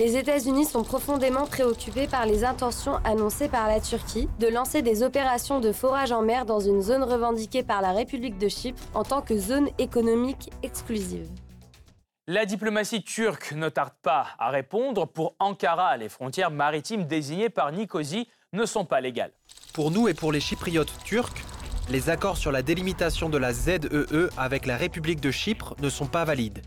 Les 0.00 0.16
États-Unis 0.16 0.64
sont 0.64 0.82
profondément 0.82 1.46
préoccupés 1.46 2.08
par 2.08 2.26
les 2.26 2.42
intentions 2.42 2.96
annoncées 3.04 3.48
par 3.48 3.68
la 3.68 3.80
Turquie 3.80 4.28
de 4.40 4.48
lancer 4.48 4.82
des 4.82 5.04
opérations 5.04 5.60
de 5.60 5.70
forage 5.70 6.10
en 6.10 6.20
mer 6.20 6.46
dans 6.46 6.58
une 6.58 6.82
zone 6.82 7.04
revendiquée 7.04 7.62
par 7.62 7.80
la 7.80 7.92
République 7.92 8.36
de 8.36 8.48
Chypre 8.48 8.82
en 8.94 9.04
tant 9.04 9.22
que 9.22 9.38
zone 9.38 9.68
économique 9.78 10.50
exclusive. 10.64 11.28
La 12.26 12.44
diplomatie 12.44 13.04
turque 13.04 13.52
ne 13.52 13.68
tarde 13.68 13.92
pas 14.02 14.26
à 14.40 14.50
répondre. 14.50 15.06
Pour 15.06 15.36
Ankara, 15.38 15.96
les 15.96 16.08
frontières 16.08 16.50
maritimes 16.50 17.04
désignées 17.04 17.50
par 17.50 17.70
Nicosie 17.70 18.28
ne 18.52 18.66
sont 18.66 18.84
pas 18.84 19.00
légales. 19.00 19.32
Pour 19.74 19.92
nous 19.92 20.08
et 20.08 20.14
pour 20.14 20.32
les 20.32 20.40
Chypriotes 20.40 20.92
turcs, 21.04 21.44
les 21.88 22.10
accords 22.10 22.38
sur 22.38 22.50
la 22.50 22.62
délimitation 22.62 23.28
de 23.28 23.38
la 23.38 23.52
ZEE 23.52 23.78
e 23.92 24.28
avec 24.36 24.66
la 24.66 24.76
République 24.76 25.20
de 25.20 25.30
Chypre 25.30 25.76
ne 25.80 25.88
sont 25.88 26.06
pas 26.06 26.24
valides. 26.24 26.62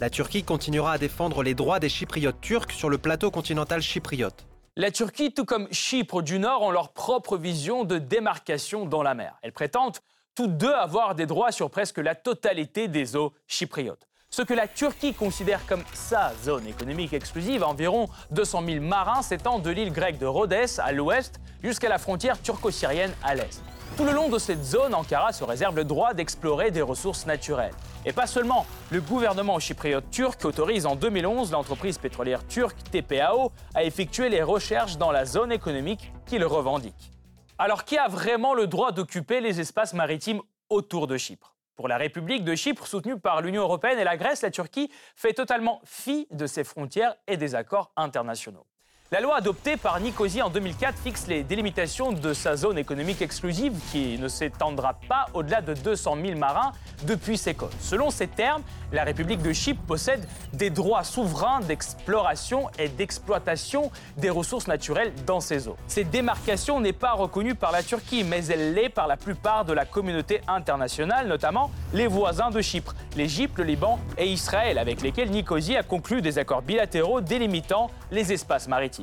La 0.00 0.10
Turquie 0.10 0.44
continuera 0.44 0.92
à 0.92 0.98
défendre 0.98 1.42
les 1.42 1.54
droits 1.54 1.80
des 1.80 1.88
Chypriotes 1.88 2.40
turcs 2.40 2.70
sur 2.70 2.88
le 2.88 2.98
plateau 2.98 3.32
continental 3.32 3.82
chypriote. 3.82 4.46
La 4.76 4.92
Turquie, 4.92 5.34
tout 5.34 5.44
comme 5.44 5.66
Chypre 5.72 6.22
du 6.22 6.38
Nord, 6.38 6.62
ont 6.62 6.70
leur 6.70 6.92
propre 6.92 7.36
vision 7.36 7.82
de 7.82 7.98
démarcation 7.98 8.86
dans 8.86 9.02
la 9.02 9.14
mer. 9.14 9.34
Elles 9.42 9.52
prétendent 9.52 9.96
toutes 10.36 10.56
deux 10.56 10.72
avoir 10.72 11.16
des 11.16 11.26
droits 11.26 11.50
sur 11.50 11.68
presque 11.68 11.98
la 11.98 12.14
totalité 12.14 12.86
des 12.86 13.16
eaux 13.16 13.32
chypriotes. 13.48 14.06
Ce 14.30 14.42
que 14.42 14.54
la 14.54 14.68
Turquie 14.68 15.14
considère 15.14 15.66
comme 15.66 15.82
sa 15.94 16.32
zone 16.44 16.68
économique 16.68 17.12
exclusive, 17.12 17.64
environ 17.64 18.08
200 18.30 18.62
000 18.66 18.84
marins 18.84 19.22
s'étend 19.22 19.58
de 19.58 19.70
l'île 19.70 19.92
grecque 19.92 20.18
de 20.18 20.26
Rhodes 20.26 20.54
à 20.78 20.92
l'ouest 20.92 21.40
jusqu'à 21.64 21.88
la 21.88 21.98
frontière 21.98 22.40
turco-syrienne 22.40 23.12
à 23.24 23.34
l'est. 23.34 23.60
Tout 23.96 24.04
le 24.04 24.12
long 24.12 24.28
de 24.28 24.38
cette 24.38 24.62
zone, 24.62 24.94
Ankara 24.94 25.32
se 25.32 25.42
réserve 25.42 25.74
le 25.74 25.84
droit 25.84 26.14
d'explorer 26.14 26.70
des 26.70 26.82
ressources 26.82 27.26
naturelles. 27.26 27.74
Et 28.04 28.12
pas 28.12 28.26
seulement, 28.26 28.64
le 28.90 29.00
gouvernement 29.00 29.58
chypriote 29.58 30.08
turc 30.10 30.44
autorise 30.44 30.86
en 30.86 30.94
2011 30.94 31.50
l'entreprise 31.50 31.98
pétrolière 31.98 32.46
turque 32.46 32.76
TPAO 32.90 33.50
à 33.74 33.82
effectuer 33.82 34.28
les 34.28 34.42
recherches 34.42 34.98
dans 34.98 35.10
la 35.10 35.24
zone 35.24 35.50
économique 35.50 36.12
qu'il 36.26 36.44
revendique. 36.44 37.10
Alors 37.58 37.84
qui 37.84 37.98
a 37.98 38.06
vraiment 38.06 38.54
le 38.54 38.68
droit 38.68 38.92
d'occuper 38.92 39.40
les 39.40 39.58
espaces 39.60 39.94
maritimes 39.94 40.42
autour 40.68 41.08
de 41.08 41.16
Chypre? 41.16 41.56
Pour 41.74 41.88
la 41.88 41.96
République 41.96 42.44
de 42.44 42.54
Chypre, 42.54 42.86
soutenue 42.86 43.18
par 43.18 43.40
l'Union 43.40 43.62
européenne 43.62 43.98
et 43.98 44.04
la 44.04 44.16
Grèce, 44.16 44.42
la 44.42 44.50
Turquie 44.50 44.90
fait 45.16 45.32
totalement 45.32 45.80
fi 45.84 46.28
de 46.30 46.46
ses 46.46 46.64
frontières 46.64 47.16
et 47.26 47.36
des 47.36 47.54
accords 47.54 47.92
internationaux. 47.96 48.66
La 49.10 49.20
loi 49.20 49.36
adoptée 49.36 49.78
par 49.78 49.98
Nicosie 50.00 50.42
en 50.42 50.50
2004 50.50 50.98
fixe 50.98 51.28
les 51.28 51.42
délimitations 51.42 52.12
de 52.12 52.34
sa 52.34 52.56
zone 52.56 52.76
économique 52.76 53.22
exclusive 53.22 53.72
qui 53.90 54.18
ne 54.18 54.28
s'étendra 54.28 54.98
pas 55.08 55.28
au-delà 55.32 55.62
de 55.62 55.72
200 55.72 56.18
000 56.26 56.38
marins 56.38 56.72
depuis 57.06 57.38
ses 57.38 57.54
côtes. 57.54 57.74
Selon 57.80 58.10
ces 58.10 58.26
termes, 58.26 58.60
la 58.92 59.04
République 59.04 59.40
de 59.40 59.54
Chypre 59.54 59.80
possède 59.80 60.28
des 60.52 60.68
droits 60.68 61.04
souverains 61.04 61.60
d'exploration 61.60 62.68
et 62.78 62.90
d'exploitation 62.90 63.90
des 64.18 64.28
ressources 64.28 64.66
naturelles 64.66 65.14
dans 65.24 65.40
ses 65.40 65.68
eaux. 65.68 65.76
Cette 65.86 66.10
démarcation 66.10 66.78
n'est 66.78 66.92
pas 66.92 67.12
reconnue 67.12 67.54
par 67.54 67.72
la 67.72 67.82
Turquie, 67.82 68.24
mais 68.24 68.44
elle 68.44 68.74
l'est 68.74 68.90
par 68.90 69.06
la 69.06 69.16
plupart 69.16 69.64
de 69.64 69.72
la 69.72 69.86
communauté 69.86 70.42
internationale, 70.46 71.28
notamment 71.28 71.70
les 71.94 72.08
voisins 72.08 72.50
de 72.50 72.60
Chypre, 72.60 72.94
l'Égypte, 73.16 73.56
le 73.56 73.64
Liban 73.64 73.98
et 74.18 74.26
Israël, 74.26 74.76
avec 74.76 75.00
lesquels 75.00 75.30
Nicosie 75.30 75.76
a 75.76 75.82
conclu 75.82 76.20
des 76.20 76.36
accords 76.36 76.60
bilatéraux 76.60 77.22
délimitant 77.22 77.90
les 78.10 78.34
espaces 78.34 78.68
maritimes. 78.68 78.97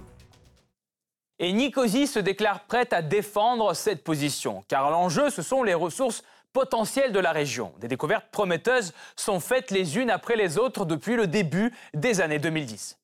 Et 1.37 1.51
Nicosie 1.51 2.07
se 2.07 2.19
déclare 2.19 2.61
prête 2.61 2.93
à 2.93 3.01
défendre 3.01 3.73
cette 3.73 4.05
position, 4.05 4.63
car 4.69 4.89
l'enjeu, 4.89 5.29
ce 5.29 5.41
sont 5.41 5.63
les 5.63 5.73
ressources 5.73 6.23
potentielles 6.53 7.11
de 7.11 7.19
la 7.19 7.33
région. 7.33 7.73
Des 7.81 7.89
découvertes 7.89 8.27
prometteuses 8.31 8.93
sont 9.17 9.41
faites 9.41 9.69
les 9.69 9.97
unes 9.97 10.09
après 10.09 10.37
les 10.37 10.57
autres 10.57 10.85
depuis 10.85 11.17
le 11.17 11.27
début 11.27 11.73
des 11.93 12.21
années 12.21 12.39
2010. 12.39 12.97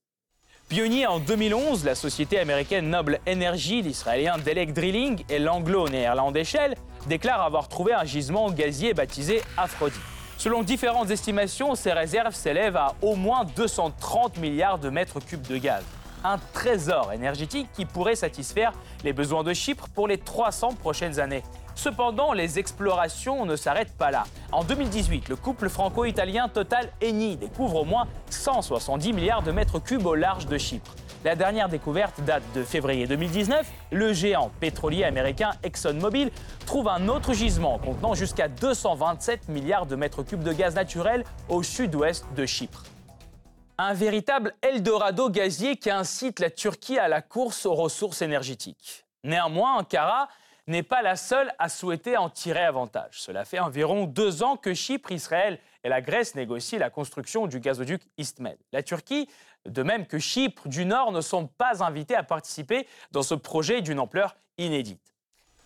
Pionnier 0.69 1.07
en 1.07 1.19
2011, 1.19 1.83
la 1.83 1.93
société 1.93 2.39
américaine 2.39 2.89
Noble 2.89 3.19
Energy, 3.27 3.81
l'israélien 3.81 4.37
Delek 4.37 4.71
Drilling 4.71 5.25
et 5.27 5.37
l'anglo-néerlandais 5.37 6.45
Shell 6.45 6.75
déclarent 7.07 7.41
avoir 7.41 7.67
trouvé 7.67 7.93
un 7.93 8.05
gisement 8.05 8.49
gazier 8.49 8.93
baptisé 8.93 9.41
Aphrodite. 9.57 9.99
Selon 10.37 10.63
différentes 10.63 11.11
estimations, 11.11 11.75
ces 11.75 11.91
réserves 11.91 12.33
s'élèvent 12.33 12.77
à 12.77 12.95
au 13.01 13.15
moins 13.15 13.43
230 13.43 14.37
milliards 14.37 14.79
de 14.79 14.89
mètres 14.89 15.19
cubes 15.19 15.45
de 15.45 15.57
gaz 15.57 15.83
un 16.23 16.37
trésor 16.53 17.11
énergétique 17.13 17.67
qui 17.73 17.85
pourrait 17.85 18.15
satisfaire 18.15 18.71
les 19.03 19.13
besoins 19.13 19.43
de 19.43 19.53
Chypre 19.53 19.87
pour 19.89 20.07
les 20.07 20.17
300 20.17 20.75
prochaines 20.79 21.19
années. 21.19 21.43
Cependant, 21.75 22.33
les 22.33 22.59
explorations 22.59 23.45
ne 23.45 23.55
s'arrêtent 23.55 23.97
pas 23.97 24.11
là. 24.11 24.25
En 24.51 24.63
2018, 24.63 25.29
le 25.29 25.35
couple 25.35 25.69
franco-italien 25.69 26.49
Total 26.49 26.91
Eni 27.01 27.37
découvre 27.37 27.81
au 27.81 27.85
moins 27.85 28.07
170 28.29 29.13
milliards 29.13 29.41
de 29.41 29.51
mètres 29.51 29.79
cubes 29.79 30.05
au 30.05 30.15
large 30.15 30.45
de 30.47 30.57
Chypre. 30.57 30.93
La 31.23 31.35
dernière 31.35 31.69
découverte 31.69 32.19
date 32.21 32.43
de 32.55 32.63
février 32.63 33.05
2019. 33.05 33.67
Le 33.91 34.11
géant 34.11 34.49
pétrolier 34.59 35.03
américain 35.03 35.51
ExxonMobil 35.63 36.31
trouve 36.65 36.87
un 36.87 37.07
autre 37.09 37.33
gisement 37.33 37.77
contenant 37.77 38.15
jusqu'à 38.15 38.47
227 38.47 39.47
milliards 39.47 39.85
de 39.85 39.95
mètres 39.95 40.23
cubes 40.23 40.43
de 40.43 40.51
gaz 40.51 40.73
naturel 40.73 41.23
au 41.47 41.61
sud-ouest 41.61 42.25
de 42.35 42.45
Chypre 42.47 42.83
un 43.81 43.93
véritable 43.93 44.53
Eldorado 44.61 45.29
gazier 45.29 45.75
qui 45.75 45.89
incite 45.89 46.39
la 46.39 46.51
Turquie 46.51 46.99
à 46.99 47.07
la 47.07 47.21
course 47.21 47.65
aux 47.65 47.73
ressources 47.73 48.21
énergétiques. 48.21 49.05
Néanmoins, 49.23 49.77
Ankara 49.77 50.27
n'est 50.67 50.83
pas 50.83 51.01
la 51.01 51.15
seule 51.15 51.51
à 51.57 51.67
souhaiter 51.67 52.15
en 52.15 52.29
tirer 52.29 52.63
avantage. 52.63 53.19
Cela 53.21 53.43
fait 53.43 53.59
environ 53.59 54.05
deux 54.05 54.43
ans 54.43 54.55
que 54.55 54.75
Chypre, 54.75 55.11
Israël 55.11 55.59
et 55.83 55.89
la 55.89 56.01
Grèce 56.01 56.35
négocient 56.35 56.77
la 56.77 56.91
construction 56.91 57.47
du 57.47 57.59
gazoduc 57.59 58.03
EastMed. 58.19 58.57
La 58.71 58.83
Turquie, 58.83 59.27
de 59.65 59.81
même 59.81 60.05
que 60.05 60.19
Chypre 60.19 60.67
du 60.67 60.85
Nord, 60.85 61.11
ne 61.11 61.21
sont 61.21 61.47
pas 61.47 61.83
invités 61.83 62.15
à 62.15 62.23
participer 62.23 62.87
dans 63.11 63.23
ce 63.23 63.33
projet 63.33 63.81
d'une 63.81 63.99
ampleur 63.99 64.35
inédite. 64.59 65.15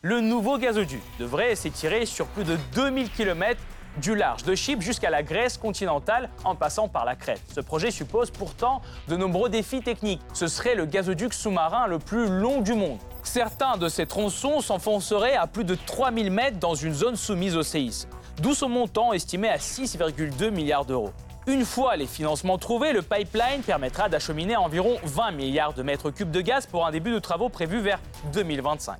Le 0.01 0.21
nouveau 0.21 0.57
gazoduc 0.57 1.01
devrait 1.19 1.55
s'étirer 1.55 2.05
sur 2.05 2.27
plus 2.27 2.45
de 2.45 2.57
2000 2.75 3.11
km 3.11 3.61
du 4.01 4.15
large 4.15 4.43
de 4.43 4.55
Chypre 4.55 4.81
jusqu'à 4.81 5.09
la 5.09 5.23
Grèce 5.23 5.57
continentale 5.57 6.29
en 6.43 6.55
passant 6.55 6.87
par 6.87 7.05
la 7.05 7.15
Crète. 7.15 7.41
Ce 7.53 7.61
projet 7.61 7.91
suppose 7.91 8.31
pourtant 8.31 8.81
de 9.07 9.15
nombreux 9.15 9.49
défis 9.49 9.81
techniques. 9.81 10.21
Ce 10.33 10.47
serait 10.47 10.75
le 10.75 10.85
gazoduc 10.85 11.33
sous-marin 11.33 11.87
le 11.87 11.99
plus 11.99 12.27
long 12.27 12.61
du 12.61 12.73
monde. 12.73 12.99
Certains 13.23 13.77
de 13.77 13.89
ces 13.89 14.05
tronçons 14.05 14.61
s'enfonceraient 14.61 15.35
à 15.35 15.47
plus 15.47 15.63
de 15.63 15.75
3000 15.75 16.31
mètres 16.31 16.59
dans 16.59 16.75
une 16.75 16.93
zone 16.93 17.15
soumise 17.15 17.57
au 17.57 17.63
séisme, 17.63 18.09
d'où 18.41 18.53
son 18.53 18.69
montant 18.69 19.13
estimé 19.13 19.49
à 19.49 19.57
6,2 19.57 20.51
milliards 20.51 20.85
d'euros. 20.85 21.11
Une 21.47 21.63
fois 21.63 21.95
les 21.95 22.07
financements 22.07 22.57
trouvés, 22.57 22.91
le 22.91 23.03
pipeline 23.03 23.61
permettra 23.65 24.09
d'acheminer 24.09 24.55
environ 24.55 24.97
20 25.03 25.31
milliards 25.31 25.73
de 25.73 25.83
mètres 25.83 26.09
cubes 26.09 26.31
de 26.31 26.41
gaz 26.41 26.65
pour 26.65 26.87
un 26.87 26.91
début 26.91 27.11
de 27.11 27.19
travaux 27.19 27.49
prévu 27.49 27.81
vers 27.81 27.99
2025. 28.33 28.97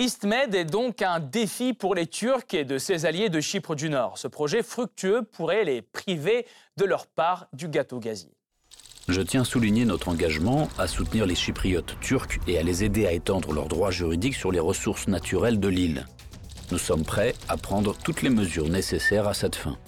EastMed 0.00 0.54
est 0.54 0.64
donc 0.64 1.02
un 1.02 1.18
défi 1.18 1.74
pour 1.74 1.96
les 1.96 2.06
Turcs 2.06 2.54
et 2.54 2.64
de 2.64 2.78
ses 2.78 3.04
alliés 3.04 3.30
de 3.30 3.40
Chypre 3.40 3.74
du 3.74 3.90
Nord. 3.90 4.16
Ce 4.16 4.28
projet 4.28 4.62
fructueux 4.62 5.22
pourrait 5.24 5.64
les 5.64 5.82
priver 5.82 6.46
de 6.76 6.84
leur 6.84 7.08
part 7.08 7.48
du 7.52 7.66
gâteau 7.66 7.98
gazier. 7.98 8.30
Je 9.08 9.20
tiens 9.20 9.40
à 9.40 9.44
souligner 9.44 9.84
notre 9.84 10.06
engagement 10.06 10.68
à 10.78 10.86
soutenir 10.86 11.26
les 11.26 11.34
Chypriotes 11.34 11.98
turcs 12.00 12.38
et 12.46 12.58
à 12.58 12.62
les 12.62 12.84
aider 12.84 13.08
à 13.08 13.12
étendre 13.12 13.52
leurs 13.52 13.66
droits 13.66 13.90
juridiques 13.90 14.36
sur 14.36 14.52
les 14.52 14.60
ressources 14.60 15.08
naturelles 15.08 15.58
de 15.58 15.68
l'île. 15.68 16.06
Nous 16.70 16.78
sommes 16.78 17.04
prêts 17.04 17.34
à 17.48 17.56
prendre 17.56 17.96
toutes 17.98 18.22
les 18.22 18.30
mesures 18.30 18.68
nécessaires 18.68 19.26
à 19.26 19.34
cette 19.34 19.56
fin. 19.56 19.78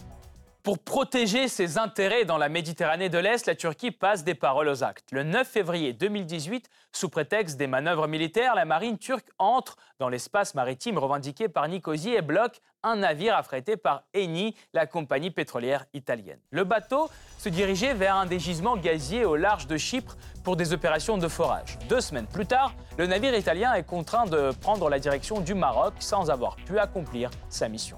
Pour 0.62 0.78
protéger 0.78 1.48
ses 1.48 1.78
intérêts 1.78 2.26
dans 2.26 2.36
la 2.36 2.50
Méditerranée 2.50 3.08
de 3.08 3.16
l'Est, 3.16 3.46
la 3.46 3.54
Turquie 3.54 3.90
passe 3.90 4.24
des 4.24 4.34
paroles 4.34 4.68
aux 4.68 4.84
actes. 4.84 5.08
Le 5.10 5.22
9 5.22 5.48
février 5.48 5.94
2018, 5.94 6.68
sous 6.92 7.08
prétexte 7.08 7.56
des 7.56 7.66
manœuvres 7.66 8.06
militaires, 8.06 8.54
la 8.54 8.66
marine 8.66 8.98
turque 8.98 9.28
entre 9.38 9.78
dans 9.98 10.10
l'espace 10.10 10.54
maritime 10.54 10.98
revendiqué 10.98 11.48
par 11.48 11.66
Nicosie 11.66 12.12
et 12.12 12.20
bloque 12.20 12.60
un 12.82 12.96
navire 12.96 13.36
affrété 13.36 13.78
par 13.78 14.02
Eni, 14.14 14.54
la 14.74 14.84
compagnie 14.84 15.30
pétrolière 15.30 15.86
italienne. 15.94 16.40
Le 16.50 16.64
bateau 16.64 17.08
se 17.38 17.48
dirigeait 17.48 17.94
vers 17.94 18.16
un 18.16 18.26
des 18.26 18.38
gisements 18.38 18.76
gaziers 18.76 19.24
au 19.24 19.36
large 19.36 19.66
de 19.66 19.78
Chypre 19.78 20.18
pour 20.44 20.56
des 20.56 20.74
opérations 20.74 21.16
de 21.16 21.28
forage. 21.28 21.78
Deux 21.88 22.02
semaines 22.02 22.26
plus 22.26 22.46
tard, 22.46 22.74
le 22.98 23.06
navire 23.06 23.34
italien 23.34 23.72
est 23.72 23.84
contraint 23.84 24.26
de 24.26 24.52
prendre 24.60 24.90
la 24.90 24.98
direction 24.98 25.40
du 25.40 25.54
Maroc 25.54 25.94
sans 26.00 26.30
avoir 26.30 26.56
pu 26.56 26.78
accomplir 26.78 27.30
sa 27.48 27.66
mission. 27.66 27.96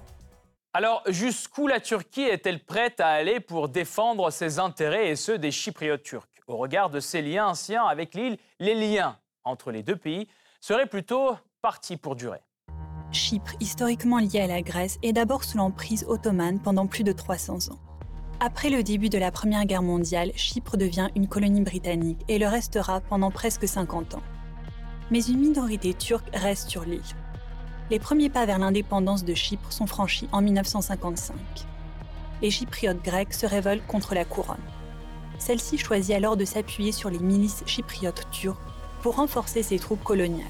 Alors, 0.75 1.03
jusqu'où 1.07 1.67
la 1.67 1.79
Turquie 1.79 2.23
est-elle 2.23 2.59
prête 2.59 2.99
à 2.99 3.09
aller 3.09 3.39
pour 3.39 3.69
défendre 3.69 4.31
ses 4.31 4.57
intérêts 4.57 5.09
et 5.09 5.15
ceux 5.15 5.37
des 5.37 5.51
Chypriotes 5.51 6.01
turcs? 6.01 6.27
Au 6.47 6.57
regard 6.57 6.89
de 6.89 6.99
ses 6.99 7.21
liens 7.21 7.45
anciens 7.45 7.85
avec 7.85 8.15
l'île, 8.15 8.39
les 8.59 8.73
liens 8.73 9.19
entre 9.43 9.69
les 9.69 9.83
deux 9.83 9.95
pays 9.95 10.27
seraient 10.61 10.87
plutôt 10.87 11.35
partis 11.61 11.95
pour 11.95 12.15
durer. 12.15 12.39
Chypre, 13.11 13.51
historiquement 13.59 14.17
liée 14.17 14.41
à 14.41 14.47
la 14.47 14.63
Grèce, 14.63 14.97
est 15.03 15.13
d'abord 15.13 15.43
sous 15.43 15.59
l'emprise 15.59 16.05
ottomane 16.07 16.59
pendant 16.59 16.87
plus 16.87 17.03
de 17.03 17.11
300 17.11 17.71
ans. 17.71 17.79
Après 18.39 18.71
le 18.71 18.81
début 18.81 19.09
de 19.09 19.19
la 19.19 19.29
Première 19.29 19.65
Guerre 19.65 19.83
mondiale, 19.83 20.31
Chypre 20.35 20.75
devient 20.75 21.09
une 21.15 21.27
colonie 21.27 21.61
britannique 21.61 22.21
et 22.27 22.39
le 22.39 22.47
restera 22.47 22.99
pendant 22.99 23.29
presque 23.29 23.67
50 23.67 24.15
ans. 24.15 24.23
Mais 25.11 25.21
une 25.21 25.39
minorité 25.39 25.93
turque 25.93 26.35
reste 26.35 26.67
sur 26.67 26.83
l'île 26.83 27.03
les 27.93 27.99
premiers 27.99 28.31
pas 28.31 28.47
vers 28.47 28.57
l'indépendance 28.57 29.23
de 29.23 29.35
Chypre 29.35 29.71
sont 29.71 29.85
franchis 29.85 30.27
en 30.31 30.41
1955. 30.41 31.35
Les 32.41 32.49
Chypriotes 32.49 33.03
grecs 33.03 33.35
se 33.35 33.45
révoltent 33.45 33.85
contre 33.85 34.15
la 34.15 34.25
couronne. 34.25 34.57
Celle-ci 35.37 35.77
choisit 35.77 36.15
alors 36.15 36.35
de 36.35 36.43
s'appuyer 36.43 36.91
sur 36.91 37.11
les 37.11 37.19
milices 37.19 37.61
chypriotes 37.67 38.27
turques 38.31 38.57
pour 39.03 39.17
renforcer 39.17 39.61
ses 39.61 39.77
troupes 39.77 40.03
coloniales. 40.03 40.47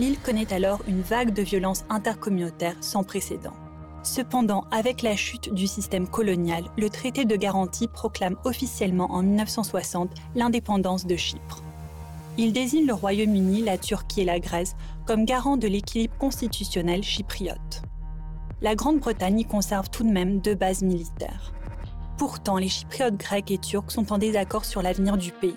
L'île 0.00 0.18
connaît 0.18 0.52
alors 0.52 0.80
une 0.88 1.02
vague 1.02 1.32
de 1.32 1.42
violence 1.42 1.84
intercommunautaire 1.88 2.74
sans 2.80 3.04
précédent. 3.04 3.54
Cependant, 4.02 4.64
avec 4.72 5.02
la 5.02 5.14
chute 5.14 5.54
du 5.54 5.68
système 5.68 6.08
colonial, 6.08 6.64
le 6.76 6.90
traité 6.90 7.24
de 7.24 7.36
garantie 7.36 7.86
proclame 7.86 8.34
officiellement 8.42 9.12
en 9.12 9.22
1960 9.22 10.10
l'indépendance 10.34 11.06
de 11.06 11.14
Chypre. 11.14 11.62
Il 12.38 12.54
désigne 12.54 12.86
le 12.86 12.94
Royaume-Uni, 12.94 13.62
la 13.62 13.76
Turquie 13.76 14.22
et 14.22 14.24
la 14.24 14.40
Grèce 14.40 14.74
comme 15.04 15.26
garant 15.26 15.58
de 15.58 15.68
l'équilibre 15.68 16.16
constitutionnel 16.16 17.02
chypriote. 17.02 17.82
La 18.62 18.74
Grande-Bretagne 18.74 19.40
y 19.40 19.44
conserve 19.44 19.90
tout 19.90 20.02
de 20.02 20.10
même 20.10 20.40
deux 20.40 20.54
bases 20.54 20.82
militaires. 20.82 21.52
Pourtant, 22.16 22.56
les 22.56 22.68
Chypriotes 22.68 23.16
grecs 23.16 23.50
et 23.50 23.58
turcs 23.58 23.90
sont 23.90 24.12
en 24.12 24.18
désaccord 24.18 24.64
sur 24.64 24.80
l'avenir 24.80 25.18
du 25.18 25.32
pays. 25.32 25.56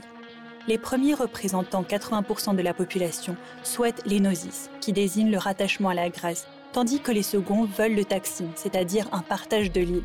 Les 0.68 0.78
premiers 0.78 1.14
représentant 1.14 1.84
80% 1.84 2.56
de 2.56 2.62
la 2.62 2.74
population 2.74 3.38
souhaitent 3.64 4.02
l'énosis, 4.06 4.70
qui 4.82 4.92
désigne 4.92 5.30
le 5.30 5.38
rattachement 5.38 5.90
à 5.90 5.94
la 5.94 6.10
Grèce, 6.10 6.48
tandis 6.74 7.00
que 7.00 7.12
les 7.12 7.24
seconds 7.24 7.66
veulent 7.66 7.96
le 7.96 8.04
taxim, 8.04 8.50
c'est-à-dire 8.56 9.08
un 9.12 9.22
partage 9.22 9.72
de 9.72 9.82
l'île. 9.82 10.04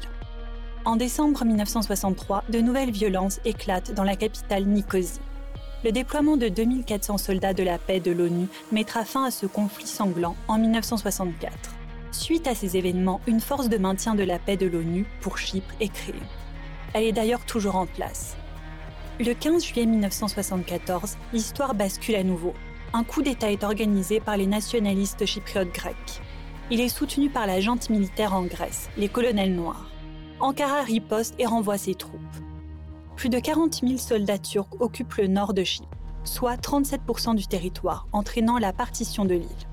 En 0.84 0.96
décembre 0.96 1.44
1963, 1.44 2.44
de 2.48 2.60
nouvelles 2.60 2.90
violences 2.90 3.40
éclatent 3.44 3.92
dans 3.94 4.04
la 4.04 4.16
capitale 4.16 4.66
Nicosie. 4.66 5.20
Le 5.82 5.92
déploiement 5.92 6.36
de 6.36 6.48
2400 6.48 7.16
soldats 7.16 7.54
de 7.54 7.62
la 7.62 7.78
paix 7.78 8.00
de 8.00 8.10
l'ONU 8.10 8.48
mettra 8.70 9.06
fin 9.06 9.24
à 9.24 9.30
ce 9.30 9.46
conflit 9.46 9.86
sanglant 9.86 10.36
en 10.46 10.58
1964. 10.58 11.50
Suite 12.12 12.46
à 12.46 12.54
ces 12.54 12.76
événements, 12.76 13.22
une 13.26 13.40
force 13.40 13.70
de 13.70 13.78
maintien 13.78 14.14
de 14.14 14.22
la 14.22 14.38
paix 14.38 14.58
de 14.58 14.66
l'ONU 14.66 15.06
pour 15.22 15.38
Chypre 15.38 15.74
est 15.80 15.90
créée. 15.90 16.14
Elle 16.92 17.04
est 17.04 17.12
d'ailleurs 17.12 17.46
toujours 17.46 17.76
en 17.76 17.86
place. 17.86 18.36
Le 19.20 19.32
15 19.32 19.64
juillet 19.64 19.86
1974, 19.86 21.16
l'histoire 21.32 21.74
bascule 21.74 22.16
à 22.16 22.24
nouveau. 22.24 22.52
Un 22.92 23.02
coup 23.02 23.22
d'État 23.22 23.50
est 23.50 23.64
organisé 23.64 24.20
par 24.20 24.36
les 24.36 24.46
nationalistes 24.46 25.24
chypriotes 25.24 25.72
grecs. 25.72 26.20
Il 26.70 26.80
est 26.80 26.88
soutenu 26.90 27.30
par 27.30 27.46
la 27.46 27.58
junte 27.60 27.88
militaire 27.88 28.34
en 28.34 28.42
Grèce, 28.42 28.90
les 28.98 29.08
colonels 29.08 29.54
noirs. 29.54 29.88
Ankara 30.40 30.82
riposte 30.82 31.34
et 31.38 31.46
renvoie 31.46 31.78
ses 31.78 31.94
troupes. 31.94 32.20
Plus 33.20 33.28
de 33.28 33.38
40 33.38 33.80
000 33.86 33.98
soldats 33.98 34.38
turcs 34.38 34.80
occupent 34.80 35.16
le 35.16 35.26
nord 35.26 35.52
de 35.52 35.62
Chypre, 35.62 35.86
soit 36.24 36.56
37% 36.56 37.36
du 37.36 37.46
territoire, 37.46 38.08
entraînant 38.12 38.56
la 38.56 38.72
partition 38.72 39.26
de 39.26 39.34
l'île. 39.34 39.68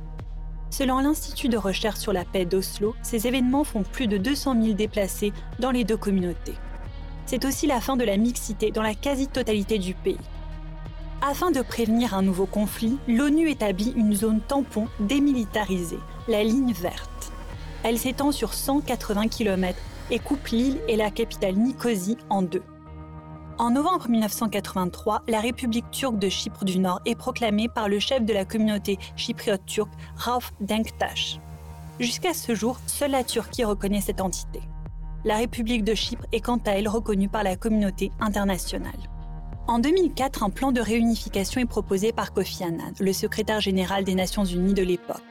Selon 0.70 1.00
l'Institut 1.00 1.48
de 1.48 1.58
recherche 1.58 2.00
sur 2.00 2.12
la 2.12 2.26
paix 2.26 2.44
d'Oslo, 2.44 2.94
ces 3.02 3.26
événements 3.26 3.64
font 3.64 3.84
plus 3.84 4.08
de 4.08 4.18
200 4.18 4.62
000 4.62 4.76
déplacés 4.76 5.32
dans 5.60 5.72
les 5.72 5.86
deux 5.86 5.98
communautés 5.98 6.56
c'est 7.28 7.44
aussi 7.44 7.68
la 7.68 7.82
fin 7.82 7.98
de 7.98 8.06
la 8.06 8.18
mixité 8.18 8.72
dans 8.72 8.82
la 8.82 8.96
quasi-totalité 8.96 9.78
du 9.78 9.94
pays. 9.94 10.18
Afin 11.22 11.52
de 11.52 11.62
prévenir 11.62 12.14
un 12.14 12.22
nouveau 12.22 12.46
conflit, 12.46 12.98
l'ONU 13.08 13.50
établit 13.50 13.94
une 13.96 14.14
zone 14.14 14.40
tampon 14.40 14.88
démilitarisée, 15.02 16.00
la 16.28 16.44
ligne 16.44 16.72
verte. 16.72 17.34
Elle 17.84 17.98
s'étend 17.98 18.32
sur 18.32 18.54
180 18.54 19.28
km 19.28 19.78
et 20.10 20.20
coupe 20.20 20.48
l'île 20.48 20.80
et 20.88 20.96
la 20.96 21.12
capitale 21.12 21.56
Nicosie 21.56 22.18
en 22.30 22.42
deux. 22.42 22.64
En 23.60 23.72
novembre 23.72 24.08
1983, 24.10 25.24
la 25.28 25.40
République 25.40 25.90
turque 25.92 26.20
de 26.20 26.30
Chypre 26.30 26.64
du 26.64 26.80
Nord 26.80 27.02
est 27.06 27.16
proclamée 27.16 27.68
par 27.70 27.90
le 27.90 28.00
chef 28.00 28.24
de 28.24 28.34
la 28.34 28.46
communauté 28.46 29.00
chypriote 29.16 29.66
turque, 29.66 29.94
Rauf 30.16 30.54
Denktash. 30.62 31.40
Jusqu'à 32.00 32.34
ce 32.34 32.54
jour, 32.54 32.80
seule 32.86 33.12
la 33.12 33.24
Turquie 33.24 33.64
reconnaît 33.64 34.02
cette 34.02 34.22
entité 34.22 34.62
la 35.28 35.36
République 35.36 35.84
de 35.84 35.94
Chypre 35.94 36.26
est 36.32 36.40
quant 36.40 36.60
à 36.66 36.72
elle 36.72 36.88
reconnue 36.88 37.28
par 37.28 37.44
la 37.44 37.58
communauté 37.58 38.12
internationale. 38.20 38.98
En 39.68 39.80
2004, 39.80 40.44
un 40.44 40.50
plan 40.50 40.72
de 40.72 40.80
réunification 40.80 41.60
est 41.60 41.66
proposé 41.66 42.14
par 42.14 42.34
Kofi 42.34 42.64
Annan, 42.64 42.94
le 43.00 43.12
secrétaire 43.12 43.60
général 43.60 44.06
des 44.06 44.16
Nations 44.16 44.46
Unies 44.46 44.74
de 44.74 44.84
l'époque. 44.84 45.22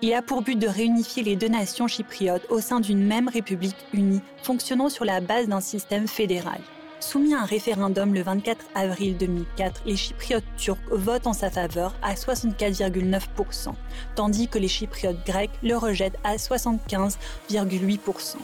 Il 0.00 0.14
a 0.14 0.22
pour 0.22 0.40
but 0.40 0.58
de 0.58 0.66
réunifier 0.66 1.22
les 1.22 1.36
deux 1.36 1.48
nations 1.48 1.86
chypriotes 1.88 2.46
au 2.48 2.60
sein 2.60 2.80
d'une 2.80 3.04
même 3.04 3.28
République 3.28 3.76
unie, 3.92 4.22
fonctionnant 4.42 4.88
sur 4.88 5.04
la 5.04 5.20
base 5.20 5.48
d'un 5.48 5.60
système 5.60 6.08
fédéral. 6.08 6.60
Soumis 7.06 7.34
à 7.34 7.42
un 7.42 7.44
référendum 7.44 8.14
le 8.14 8.22
24 8.22 8.64
avril 8.74 9.18
2004, 9.18 9.82
les 9.84 9.94
Chypriotes 9.94 10.42
turcs 10.56 10.78
votent 10.90 11.26
en 11.26 11.34
sa 11.34 11.50
faveur 11.50 11.94
à 12.00 12.14
64,9%, 12.14 13.74
tandis 14.14 14.48
que 14.48 14.58
les 14.58 14.68
Chypriotes 14.68 15.22
grecs 15.26 15.50
le 15.62 15.76
rejettent 15.76 16.16
à 16.24 16.36
75,8%. 16.36 18.36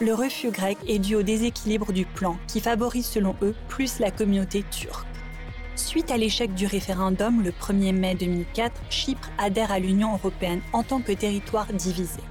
Le 0.00 0.14
refus 0.14 0.50
grec 0.50 0.78
est 0.88 0.98
dû 0.98 1.14
au 1.14 1.22
déséquilibre 1.22 1.92
du 1.92 2.06
plan 2.06 2.38
qui 2.48 2.60
favorise 2.60 3.04
selon 3.04 3.36
eux 3.42 3.54
plus 3.68 3.98
la 3.98 4.10
communauté 4.10 4.64
turque. 4.70 5.06
Suite 5.74 6.10
à 6.10 6.16
l'échec 6.16 6.54
du 6.54 6.66
référendum 6.66 7.42
le 7.42 7.50
1er 7.50 7.92
mai 7.92 8.14
2004, 8.14 8.80
Chypre 8.88 9.28
adhère 9.36 9.70
à 9.70 9.78
l'Union 9.78 10.14
européenne 10.14 10.62
en 10.72 10.82
tant 10.82 11.02
que 11.02 11.12
territoire 11.12 11.70
divisé. 11.70 12.22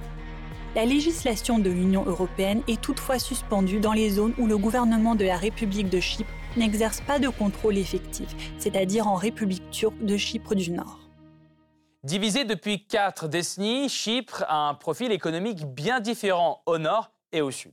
La 0.76 0.84
législation 0.84 1.58
de 1.58 1.70
l'Union 1.70 2.04
européenne 2.04 2.62
est 2.68 2.78
toutefois 2.78 3.18
suspendue 3.18 3.80
dans 3.80 3.94
les 3.94 4.10
zones 4.10 4.34
où 4.36 4.46
le 4.46 4.58
gouvernement 4.58 5.14
de 5.14 5.24
la 5.24 5.38
République 5.38 5.88
de 5.88 6.00
Chypre 6.00 6.30
n'exerce 6.58 7.00
pas 7.00 7.18
de 7.18 7.30
contrôle 7.30 7.78
effectif, 7.78 8.26
c'est-à-dire 8.58 9.08
en 9.08 9.14
République 9.14 9.70
turque 9.70 10.04
de 10.04 10.18
Chypre 10.18 10.54
du 10.54 10.70
Nord. 10.72 10.98
Divisé 12.04 12.44
depuis 12.44 12.84
quatre 12.84 13.26
décennies, 13.26 13.88
Chypre 13.88 14.44
a 14.48 14.68
un 14.68 14.74
profil 14.74 15.12
économique 15.12 15.64
bien 15.64 16.00
différent 16.00 16.60
au 16.66 16.76
nord 16.76 17.10
et 17.32 17.40
au 17.40 17.50
sud. 17.50 17.72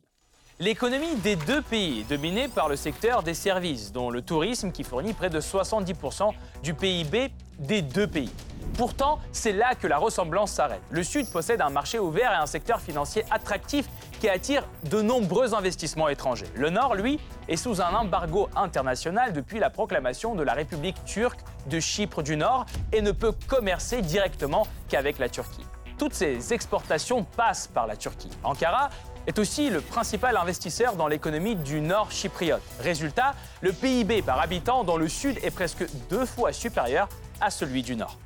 L'économie 0.61 1.15
des 1.23 1.35
deux 1.35 1.61
pays 1.61 1.99
est 1.99 2.09
dominée 2.09 2.47
par 2.47 2.69
le 2.69 2.77
secteur 2.77 3.21
des 3.21 3.33
services, 3.33 3.91
dont 3.91 4.11
le 4.11 4.21
tourisme 4.21 4.71
qui 4.71 4.85
fournit 4.85 5.11
près 5.11 5.29
de 5.29 5.41
70% 5.41 6.31
du 6.63 6.73
PIB 6.73 7.31
des 7.59 7.81
deux 7.81 8.07
pays. 8.07 8.31
Pourtant, 8.77 9.19
c'est 9.31 9.51
là 9.51 9.75
que 9.75 9.87
la 9.87 9.97
ressemblance 9.97 10.51
s'arrête. 10.51 10.81
Le 10.89 11.03
Sud 11.03 11.29
possède 11.29 11.61
un 11.61 11.69
marché 11.69 11.99
ouvert 11.99 12.31
et 12.31 12.35
un 12.35 12.45
secteur 12.45 12.81
financier 12.81 13.23
attractif 13.31 13.87
qui 14.19 14.29
attire 14.29 14.67
de 14.89 15.01
nombreux 15.01 15.53
investissements 15.53 16.09
étrangers. 16.09 16.47
Le 16.55 16.69
Nord, 16.69 16.95
lui, 16.95 17.19
est 17.47 17.55
sous 17.55 17.81
un 17.81 17.93
embargo 17.93 18.49
international 18.55 19.33
depuis 19.33 19.59
la 19.59 19.69
proclamation 19.69 20.35
de 20.35 20.43
la 20.43 20.53
République 20.53 21.03
turque 21.05 21.39
de 21.67 21.79
Chypre 21.79 22.23
du 22.23 22.37
Nord 22.37 22.65
et 22.91 23.01
ne 23.01 23.11
peut 23.11 23.33
commercer 23.47 24.01
directement 24.01 24.67
qu'avec 24.89 25.19
la 25.19 25.29
Turquie. 25.29 25.65
Toutes 25.97 26.13
ces 26.13 26.53
exportations 26.53 27.23
passent 27.23 27.67
par 27.67 27.87
la 27.87 27.95
Turquie. 27.95 28.31
Ankara 28.43 28.89
est 29.27 29.39
aussi 29.39 29.69
le 29.69 29.81
principal 29.81 30.35
investisseur 30.37 30.95
dans 30.95 31.07
l'économie 31.07 31.55
du 31.55 31.81
nord 31.81 32.11
chypriote. 32.11 32.61
Résultat, 32.79 33.35
le 33.61 33.71
PIB 33.71 34.21
par 34.21 34.39
habitant 34.39 34.83
dans 34.83 34.97
le 34.97 35.07
sud 35.07 35.39
est 35.43 35.51
presque 35.51 35.85
deux 36.09 36.25
fois 36.25 36.51
supérieur 36.51 37.07
à 37.39 37.49
celui 37.49 37.83
du 37.83 37.95
nord. 37.95 38.17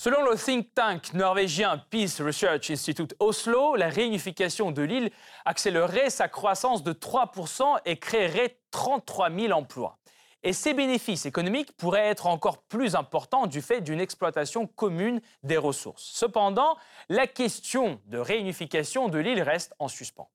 Selon 0.00 0.22
le 0.22 0.36
think 0.36 0.72
tank 0.74 1.12
norvégien 1.12 1.82
Peace 1.90 2.20
Research 2.20 2.70
Institute 2.70 3.16
Oslo, 3.18 3.74
la 3.74 3.88
réunification 3.88 4.70
de 4.70 4.82
l'île 4.82 5.10
accélérerait 5.44 6.08
sa 6.08 6.28
croissance 6.28 6.84
de 6.84 6.92
3% 6.92 7.80
et 7.84 7.96
créerait 7.96 8.60
33 8.70 9.28
000 9.32 9.52
emplois. 9.52 9.98
Et 10.44 10.52
ces 10.52 10.72
bénéfices 10.72 11.26
économiques 11.26 11.76
pourraient 11.76 12.06
être 12.06 12.28
encore 12.28 12.62
plus 12.62 12.94
importants 12.94 13.48
du 13.48 13.60
fait 13.60 13.80
d'une 13.80 13.98
exploitation 13.98 14.68
commune 14.68 15.20
des 15.42 15.56
ressources. 15.56 16.08
Cependant, 16.14 16.76
la 17.08 17.26
question 17.26 18.00
de 18.06 18.18
réunification 18.18 19.08
de 19.08 19.18
l'île 19.18 19.42
reste 19.42 19.74
en 19.80 19.88
suspens. 19.88 20.30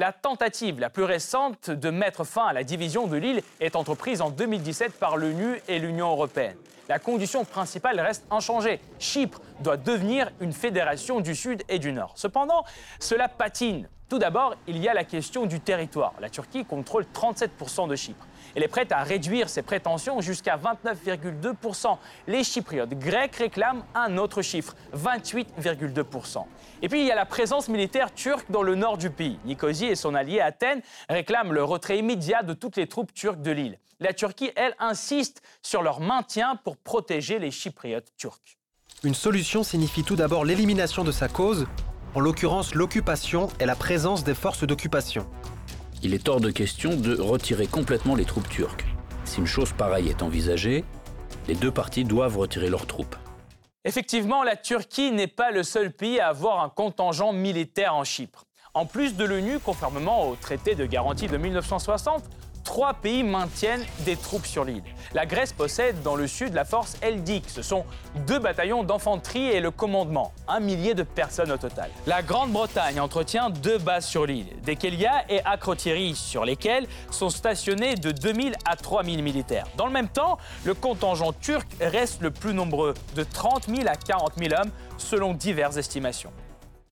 La 0.00 0.14
tentative 0.14 0.80
la 0.80 0.88
plus 0.88 1.04
récente 1.04 1.68
de 1.68 1.90
mettre 1.90 2.24
fin 2.24 2.46
à 2.46 2.54
la 2.54 2.64
division 2.64 3.06
de 3.06 3.18
l'île 3.18 3.42
est 3.60 3.76
entreprise 3.76 4.22
en 4.22 4.30
2017 4.30 4.94
par 4.98 5.18
l'ONU 5.18 5.60
et 5.68 5.78
l'Union 5.78 6.08
européenne. 6.08 6.56
La 6.88 6.98
condition 6.98 7.44
principale 7.44 8.00
reste 8.00 8.24
inchangée. 8.30 8.80
Chypre 8.98 9.42
doit 9.60 9.76
devenir 9.76 10.32
une 10.40 10.54
fédération 10.54 11.20
du 11.20 11.34
Sud 11.34 11.64
et 11.68 11.78
du 11.78 11.92
Nord. 11.92 12.14
Cependant, 12.14 12.64
cela 12.98 13.28
patine. 13.28 13.90
Tout 14.10 14.18
d'abord, 14.18 14.56
il 14.66 14.76
y 14.78 14.88
a 14.88 14.92
la 14.92 15.04
question 15.04 15.46
du 15.46 15.60
territoire. 15.60 16.14
La 16.20 16.28
Turquie 16.28 16.64
contrôle 16.64 17.06
37% 17.14 17.88
de 17.88 17.94
Chypre. 17.94 18.26
Elle 18.56 18.64
est 18.64 18.68
prête 18.68 18.90
à 18.90 19.04
réduire 19.04 19.48
ses 19.48 19.62
prétentions 19.62 20.20
jusqu'à 20.20 20.56
29,2%. 20.56 21.96
Les 22.26 22.42
Chypriotes 22.42 22.98
grecs 22.98 23.36
réclament 23.36 23.84
un 23.94 24.18
autre 24.18 24.42
chiffre, 24.42 24.74
28,2%. 24.96 26.44
Et 26.82 26.88
puis 26.88 27.02
il 27.02 27.06
y 27.06 27.12
a 27.12 27.14
la 27.14 27.24
présence 27.24 27.68
militaire 27.68 28.12
turque 28.12 28.50
dans 28.50 28.64
le 28.64 28.74
nord 28.74 28.98
du 28.98 29.10
pays. 29.10 29.38
Nicosie 29.44 29.86
et 29.86 29.94
son 29.94 30.16
allié 30.16 30.40
Athènes 30.40 30.82
réclament 31.08 31.52
le 31.52 31.62
retrait 31.62 31.98
immédiat 31.98 32.42
de 32.42 32.52
toutes 32.52 32.78
les 32.78 32.88
troupes 32.88 33.14
turques 33.14 33.42
de 33.42 33.52
l'île. 33.52 33.78
La 34.00 34.12
Turquie, 34.12 34.50
elle, 34.56 34.74
insiste 34.80 35.40
sur 35.62 35.82
leur 35.82 36.00
maintien 36.00 36.56
pour 36.56 36.76
protéger 36.78 37.38
les 37.38 37.52
Chypriotes 37.52 38.10
turcs. 38.16 38.58
Une 39.04 39.14
solution 39.14 39.62
signifie 39.62 40.02
tout 40.02 40.16
d'abord 40.16 40.44
l'élimination 40.44 41.04
de 41.04 41.12
sa 41.12 41.28
cause, 41.28 41.68
en 42.14 42.20
l'occurrence 42.20 42.74
l'occupation 42.74 43.48
et 43.60 43.66
la 43.66 43.74
présence 43.74 44.24
des 44.24 44.34
forces 44.34 44.64
d'occupation 44.64 45.26
il 46.02 46.14
est 46.14 46.28
hors 46.28 46.40
de 46.40 46.50
question 46.50 46.96
de 46.96 47.20
retirer 47.20 47.66
complètement 47.66 48.14
les 48.14 48.24
troupes 48.24 48.48
turques. 48.48 48.86
Si 49.24 49.38
une 49.38 49.46
chose 49.46 49.72
pareille 49.72 50.08
est 50.08 50.22
envisagée, 50.22 50.84
les 51.46 51.54
deux 51.54 51.70
parties 51.70 52.04
doivent 52.04 52.38
retirer 52.38 52.70
leurs 52.70 52.86
troupes. 52.86 53.16
Effectivement, 53.84 54.42
la 54.42 54.56
Turquie 54.56 55.10
n'est 55.10 55.26
pas 55.26 55.50
le 55.50 55.62
seul 55.62 55.92
pays 55.92 56.20
à 56.20 56.28
avoir 56.28 56.62
un 56.62 56.68
contingent 56.68 57.32
militaire 57.32 57.94
en 57.94 58.04
Chypre. 58.04 58.44
En 58.72 58.86
plus 58.86 59.16
de 59.16 59.24
l'ONU, 59.24 59.58
conformément 59.58 60.28
au 60.28 60.36
traité 60.36 60.74
de 60.74 60.86
garantie 60.86 61.26
de 61.26 61.36
1960, 61.36 62.24
trois 62.64 62.94
pays 62.94 63.22
maintiennent 63.22 63.84
des 64.00 64.16
troupes 64.16 64.46
sur 64.46 64.64
l'île. 64.64 64.82
La 65.12 65.26
Grèce 65.26 65.52
possède 65.52 66.02
dans 66.02 66.16
le 66.16 66.26
sud 66.26 66.54
la 66.54 66.64
force 66.64 66.96
Eldic. 67.02 67.48
Ce 67.48 67.62
sont 67.62 67.84
deux 68.26 68.38
bataillons 68.38 68.84
d'infanterie 68.84 69.48
et 69.48 69.60
le 69.60 69.70
commandement, 69.70 70.32
un 70.48 70.60
millier 70.60 70.94
de 70.94 71.02
personnes 71.02 71.52
au 71.52 71.56
total. 71.56 71.90
La 72.06 72.22
Grande-Bretagne 72.22 73.00
entretient 73.00 73.50
deux 73.50 73.78
bases 73.78 74.06
sur 74.06 74.26
l'île, 74.26 74.46
Dekelia 74.64 75.24
et 75.28 75.40
Akrotiri, 75.44 76.14
sur 76.14 76.44
lesquelles 76.44 76.86
sont 77.10 77.30
stationnés 77.30 77.94
de 77.94 78.10
2000 78.10 78.54
à 78.64 78.76
3000 78.76 79.22
militaires. 79.22 79.66
Dans 79.76 79.86
le 79.86 79.92
même 79.92 80.08
temps, 80.08 80.38
le 80.64 80.74
contingent 80.74 81.32
turc 81.32 81.66
reste 81.80 82.22
le 82.22 82.30
plus 82.30 82.54
nombreux, 82.54 82.94
de 83.14 83.24
30 83.24 83.66
000 83.68 83.88
à 83.88 83.96
40 83.96 84.32
000 84.38 84.54
hommes, 84.60 84.70
selon 84.96 85.34
diverses 85.34 85.76
estimations. 85.76 86.32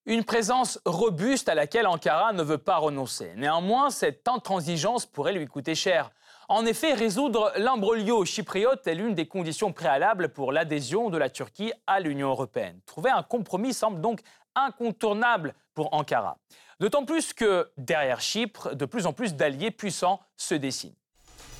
Une 0.09 0.25
présence 0.25 0.81
robuste 0.87 1.51
à 1.51 1.55
laquelle 1.55 1.87
Ankara 1.87 2.33
ne 2.33 2.43
veut 2.43 2.57
pas 2.57 2.79
renoncer. 2.79 3.35
Néanmoins, 3.37 3.91
cette 3.91 4.27
intransigeance 4.27 5.05
pourrait 5.05 5.35
lui 5.35 5.47
coûter 5.47 5.75
cher. 5.75 6.11
En 6.49 6.65
effet, 6.65 6.95
résoudre 6.95 7.53
l'imbroglio 7.59 8.25
chypriote 8.25 8.87
est 8.87 8.95
l'une 8.95 9.15
des 9.15 9.29
conditions 9.29 9.71
préalables 9.71 10.31
pour 10.31 10.51
l'adhésion 10.51 11.11
de 11.11 11.19
la 11.19 11.29
Turquie 11.29 11.75
à 11.87 12.01
l'Union 12.01 12.31
européenne. 12.31 12.81
Trouver 12.87 13.11
un 13.11 13.23
compromis 13.23 13.75
semble 13.75 14.01
donc 14.01 14.21
incontournable 14.55 15.55
pour 15.75 15.93
Ankara. 15.93 16.39
D'autant 16.81 17.05
plus 17.05 17.35
que 17.35 17.71
derrière 17.77 18.23
Chypre, 18.23 18.75
de 18.75 18.87
plus 18.87 19.05
en 19.05 19.13
plus 19.13 19.35
d'alliés 19.35 19.71
puissants 19.71 20.21
se 20.39 20.55
dessinent 20.55 20.97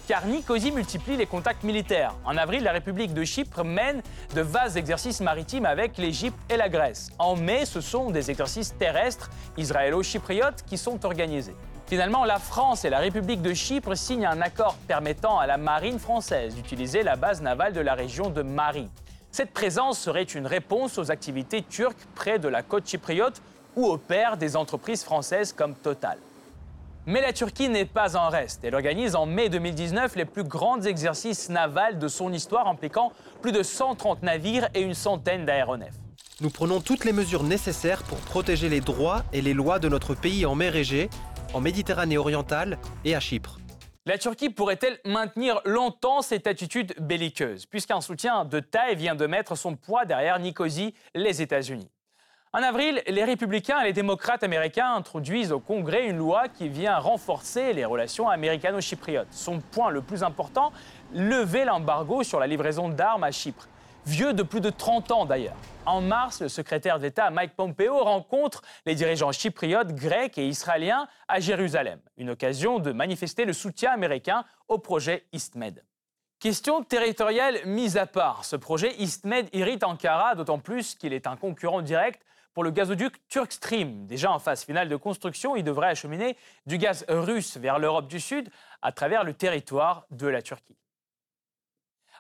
car 0.09 0.25
Nicosie 0.25 0.73
multiplie 0.73 1.19
les 1.19 1.27
contacts 1.27 1.65
militaires. 1.65 2.15
En 2.25 2.39
avril, 2.39 2.63
la 2.63 2.73
République 2.73 3.13
de 3.13 3.25
Chypre 3.25 3.63
mène 3.63 4.03
de 4.35 4.41
vastes 4.41 4.77
exercices 4.77 5.21
maritimes 5.21 5.67
avec 5.67 5.99
l'Égypte 5.99 6.39
et 6.49 6.57
la 6.57 6.71
Grèce. 6.71 7.11
En 7.19 7.37
mai, 7.37 7.67
ce 7.67 7.83
sont 7.83 8.11
des 8.11 8.31
exercices 8.31 8.75
terrestres 8.79 9.29
israélo-chypriotes 9.59 10.65
qui 10.67 10.79
sont 10.79 11.05
organisés. 11.05 11.55
Finalement, 11.87 12.25
la 12.25 12.39
France 12.39 12.87
et 12.87 12.91
la 12.91 13.01
République 13.01 13.43
de 13.43 13.53
Chypre 13.53 13.95
signent 13.95 14.25
un 14.25 14.41
accord 14.41 14.77
permettant 14.87 15.39
à 15.39 15.47
la 15.47 15.59
marine 15.59 15.99
française 15.99 16.55
d'utiliser 16.55 17.03
la 17.03 17.17
base 17.17 17.43
navale 17.43 17.75
de 17.75 17.81
la 17.81 17.93
région 17.93 18.31
de 18.31 18.41
Marie. 18.41 18.89
Cette 19.31 19.53
présence 19.53 19.99
serait 19.99 20.23
une 20.23 20.47
réponse 20.47 20.97
aux 20.97 21.11
activités 21.11 21.63
turques 21.63 22.07
près 22.15 22.39
de 22.39 22.49
la 22.49 22.63
côte 22.63 22.89
chypriote 22.89 23.43
où 23.77 23.87
opèrent 23.87 24.39
des 24.39 24.57
entreprises 24.57 25.05
françaises 25.05 25.53
comme 25.53 25.75
Total. 25.75 26.19
Mais 27.09 27.23
la 27.23 27.33
Turquie 27.33 27.71
n'est 27.71 27.87
pas 27.87 28.17
en 28.17 28.29
reste. 28.29 28.65
Elle 28.65 28.75
organise 28.75 29.17
en 29.17 29.25
mai 29.25 29.49
2019 29.49 30.15
les 30.15 30.27
plus 30.27 30.45
grands 30.45 30.83
exercices 30.83 31.49
navals 31.49 31.99
de 31.99 32.07
son 32.07 32.35
histoire 32.35 32.69
impliquant 32.69 33.13
plus 33.41 33.51
de 33.51 33.63
130 33.63 34.23
navires 34.23 34.69
et 34.75 34.83
une 34.83 34.93
centaine 34.93 35.47
d'aéronefs. 35.47 35.95
Nous 36.43 36.51
prenons 36.51 36.83
toutes 36.83 37.07
les 37.07 37.15
mesures 37.15 37.45
nécessaires 37.45 38.03
pour 38.03 38.19
protéger 38.19 38.69
les 38.69 38.83
droits 38.83 39.25
et 39.33 39.41
les 39.41 39.55
lois 39.55 39.79
de 39.79 39.89
notre 39.89 40.15
pays 40.15 40.45
en 40.45 40.55
mer 40.55 40.77
Égée, 40.77 41.09
en 41.55 41.63
Méditerranée 41.63 42.19
orientale 42.19 42.77
et 43.07 43.15
à 43.15 43.21
Chypre. 43.21 43.59
La 44.05 44.19
Turquie 44.19 44.51
pourrait-elle 44.51 44.99
maintenir 45.07 45.63
longtemps 45.65 46.21
cette 46.21 46.47
attitude 46.47 46.95
belliqueuse, 47.01 47.65
puisqu'un 47.65 48.03
soutien 48.03 48.45
de 48.45 48.61
taille 48.61 48.97
vient 48.97 49.15
de 49.15 49.27
mettre 49.27 49.57
son 49.57 49.77
poids 49.77 50.05
derrière 50.05 50.39
Nicosie, 50.39 50.93
les 51.15 51.41
États-Unis? 51.41 51.89
En 52.55 52.63
avril, 52.63 53.03
les 53.07 53.25
républicains 53.25 53.81
et 53.81 53.85
les 53.85 53.93
démocrates 53.93 54.43
américains 54.43 54.95
introduisent 54.95 55.53
au 55.53 55.61
Congrès 55.61 56.07
une 56.07 56.17
loi 56.17 56.49
qui 56.49 56.71
vient 56.71 56.99
renforcer 56.99 57.75
les 57.75 57.85
relations 57.85 58.29
américano-chypriotes. 58.29 59.29
Son 59.33 59.61
point 59.61 59.91
le 59.91 60.01
plus 60.01 60.23
important, 60.23 60.73
lever 61.13 61.67
l'embargo 61.67 62.23
sur 62.23 62.41
la 62.41 62.47
livraison 62.47 62.89
d'armes 62.89 63.25
à 63.25 63.31
Chypre. 63.33 63.69
Vieux 64.07 64.33
de 64.33 64.43
plus 64.43 64.63
de 64.63 64.71
30 64.71 65.11
ans 65.11 65.27
d'ailleurs. 65.27 65.59
En 65.85 66.01
mars, 66.01 66.41
le 66.41 66.49
secrétaire 66.49 66.99
d'État 66.99 67.29
Mike 67.29 67.55
Pompeo 67.55 68.03
rencontre 68.03 68.63
les 68.87 68.95
dirigeants 68.95 69.33
chypriotes, 69.33 69.95
grecs 69.95 70.39
et 70.39 70.49
israéliens 70.49 71.07
à 71.29 71.41
Jérusalem. 71.41 72.01
Une 72.17 72.31
occasion 72.31 72.79
de 72.79 72.93
manifester 72.93 73.45
le 73.45 73.53
soutien 73.53 73.93
américain 73.93 74.47
au 74.69 74.79
projet 74.79 75.27
EastMed. 75.35 75.85
Question 76.41 76.83
territoriale 76.83 77.59
mise 77.67 77.99
à 77.99 78.07
part, 78.07 78.47
ce 78.47 78.57
projet 78.57 78.95
EastMed 78.99 79.49
irrite 79.53 79.85
Ankara, 79.85 80.35
d'autant 80.35 80.59
plus 80.59 80.95
qu'il 80.95 81.13
est 81.13 81.27
un 81.27 81.37
concurrent 81.37 81.83
direct 81.83 82.23
pour 82.59 82.65
le 82.65 82.73
gazoduc 82.73 83.15
Turkstream. 83.29 84.09
Déjà 84.09 84.33
en 84.33 84.41
phase 84.41 84.65
finale 84.65 84.89
de 84.89 84.97
construction, 84.97 85.55
il 85.55 85.63
devrait 85.63 85.91
acheminer 85.91 86.37
du 86.67 86.77
gaz 86.77 87.05
russe 87.09 87.57
vers 87.57 87.79
l'Europe 87.79 88.09
du 88.09 88.19
Sud 88.19 88.51
à 88.83 88.91
travers 88.91 89.23
le 89.23 89.33
territoire 89.33 90.07
de 90.11 90.27
la 90.27 90.43
Turquie. 90.43 90.75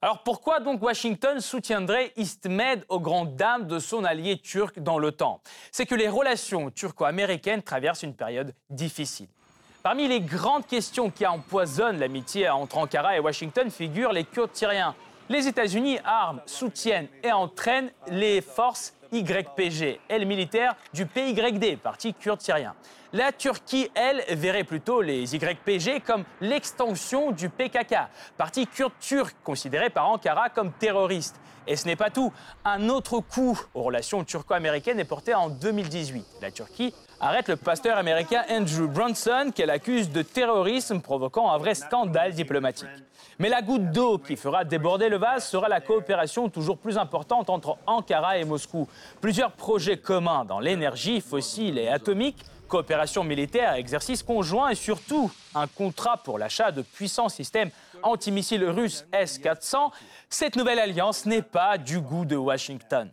Alors 0.00 0.22
pourquoi 0.22 0.60
donc 0.60 0.80
Washington 0.80 1.40
soutiendrait 1.40 2.12
EastMed 2.14 2.84
aux 2.88 3.00
grandes 3.00 3.34
dames 3.34 3.66
de 3.66 3.80
son 3.80 4.04
allié 4.04 4.38
turc 4.38 4.78
dans 4.78 5.00
l'OTAN? 5.00 5.40
C'est 5.72 5.86
que 5.86 5.96
les 5.96 6.08
relations 6.08 6.70
turco-américaines 6.70 7.64
traversent 7.64 8.04
une 8.04 8.14
période 8.14 8.54
difficile. 8.70 9.26
Parmi 9.82 10.06
les 10.06 10.20
grandes 10.20 10.68
questions 10.68 11.10
qui 11.10 11.26
empoisonnent 11.26 11.98
l'amitié 11.98 12.48
entre 12.48 12.78
Ankara 12.78 13.16
et 13.16 13.18
Washington 13.18 13.72
figurent 13.72 14.12
les 14.12 14.22
Kurdes 14.22 14.54
syriens. 14.54 14.94
Les 15.28 15.48
États-Unis 15.48 15.98
arment, 16.04 16.40
soutiennent 16.46 17.08
et 17.24 17.32
entraînent 17.32 17.90
les 18.06 18.40
forces 18.40 18.94
YPG, 19.12 20.00
aile 20.10 20.26
militaire 20.26 20.74
du 20.94 21.06
PYD, 21.06 21.78
parti 21.78 22.14
kurde 22.14 22.40
syrien. 22.40 22.74
La 23.14 23.32
Turquie, 23.32 23.90
elle, 23.94 24.22
verrait 24.36 24.64
plutôt 24.64 25.00
les 25.00 25.34
YPG 25.34 26.00
comme 26.04 26.24
l'extension 26.42 27.30
du 27.32 27.48
PKK, 27.48 27.96
parti 28.36 28.66
kurde 28.66 28.92
turc 29.00 29.34
considéré 29.42 29.88
par 29.88 30.10
Ankara 30.10 30.50
comme 30.50 30.72
terroriste. 30.72 31.40
Et 31.66 31.76
ce 31.76 31.86
n'est 31.86 31.96
pas 31.96 32.10
tout. 32.10 32.32
Un 32.66 32.90
autre 32.90 33.20
coup 33.20 33.58
aux 33.74 33.82
relations 33.82 34.24
turco-américaines 34.24 35.00
est 35.00 35.04
porté 35.04 35.34
en 35.34 35.48
2018. 35.48 36.24
La 36.42 36.50
Turquie 36.50 36.94
arrête 37.20 37.48
le 37.48 37.56
pasteur 37.56 37.96
américain 37.96 38.42
Andrew 38.50 38.86
Brunson 38.86 39.52
qu'elle 39.54 39.70
accuse 39.70 40.10
de 40.10 40.22
terrorisme 40.22 41.00
provoquant 41.00 41.50
un 41.50 41.58
vrai 41.58 41.74
scandale 41.74 42.32
diplomatique. 42.32 42.88
Mais 43.38 43.48
la 43.48 43.62
goutte 43.62 43.90
d'eau 43.90 44.18
qui 44.18 44.36
fera 44.36 44.64
déborder 44.64 45.08
le 45.08 45.16
vase 45.16 45.46
sera 45.46 45.68
la 45.68 45.80
coopération 45.80 46.48
toujours 46.48 46.78
plus 46.78 46.98
importante 46.98 47.50
entre 47.50 47.78
Ankara 47.86 48.38
et 48.38 48.44
Moscou. 48.44 48.88
Plusieurs 49.20 49.52
projets 49.52 49.98
communs 49.98 50.44
dans 50.44 50.60
l'énergie 50.60 51.20
fossile 51.20 51.78
et 51.78 51.88
atomique, 51.88 52.44
coopération 52.68 53.24
militaire, 53.24 53.74
exercices 53.74 54.22
conjoints 54.22 54.70
et 54.70 54.74
surtout 54.74 55.30
un 55.54 55.66
contrat 55.66 56.18
pour 56.18 56.38
l'achat 56.38 56.70
de 56.70 56.82
puissants 56.82 57.28
systèmes 57.28 57.70
antimissiles 58.02 58.64
russes 58.64 59.06
S-400, 59.12 59.90
cette 60.28 60.54
nouvelle 60.54 60.78
alliance 60.78 61.26
n'est 61.26 61.42
pas 61.42 61.78
du 61.78 62.00
goût 62.00 62.24
de 62.24 62.36
Washington. 62.36 63.10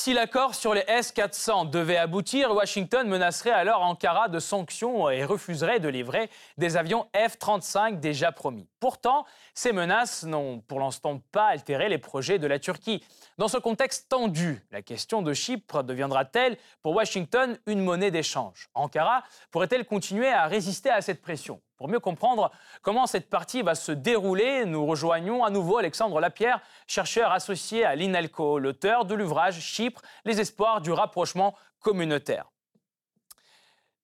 Si 0.00 0.14
l'accord 0.14 0.54
sur 0.54 0.74
les 0.74 0.84
S-400 0.86 1.70
devait 1.70 1.96
aboutir, 1.96 2.54
Washington 2.54 3.08
menacerait 3.08 3.50
alors 3.50 3.82
Ankara 3.82 4.28
de 4.28 4.38
sanctions 4.38 5.10
et 5.10 5.24
refuserait 5.24 5.80
de 5.80 5.88
livrer 5.88 6.30
des 6.56 6.76
avions 6.76 7.08
F-35 7.16 7.98
déjà 7.98 8.30
promis. 8.30 8.68
Pourtant, 8.78 9.26
ces 9.54 9.72
menaces 9.72 10.22
n'ont 10.22 10.60
pour 10.60 10.78
l'instant 10.78 11.20
pas 11.32 11.46
altéré 11.46 11.88
les 11.88 11.98
projets 11.98 12.38
de 12.38 12.46
la 12.46 12.60
Turquie. 12.60 13.02
Dans 13.38 13.48
ce 13.48 13.56
contexte 13.58 14.08
tendu, 14.08 14.64
la 14.70 14.82
question 14.82 15.20
de 15.20 15.32
Chypre 15.32 15.82
deviendra-t-elle 15.82 16.58
pour 16.80 16.94
Washington 16.94 17.58
une 17.66 17.80
monnaie 17.80 18.12
d'échange? 18.12 18.68
Ankara 18.74 19.24
pourrait-elle 19.50 19.84
continuer 19.84 20.28
à 20.28 20.46
résister 20.46 20.90
à 20.90 21.00
cette 21.00 21.20
pression? 21.20 21.60
Pour 21.78 21.88
mieux 21.88 22.00
comprendre 22.00 22.50
comment 22.82 23.06
cette 23.06 23.30
partie 23.30 23.62
va 23.62 23.76
se 23.76 23.92
dérouler, 23.92 24.64
nous 24.66 24.84
rejoignons 24.84 25.44
à 25.44 25.50
nouveau 25.50 25.78
Alexandre 25.78 26.20
Lapierre, 26.20 26.60
chercheur 26.88 27.30
associé 27.30 27.84
à 27.84 27.94
l'INALCO, 27.94 28.58
l'auteur 28.58 29.04
de 29.04 29.14
l'ouvrage 29.14 29.60
Chypre, 29.60 30.02
les 30.24 30.40
espoirs 30.40 30.80
du 30.80 30.90
rapprochement 30.90 31.54
communautaire. 31.78 32.50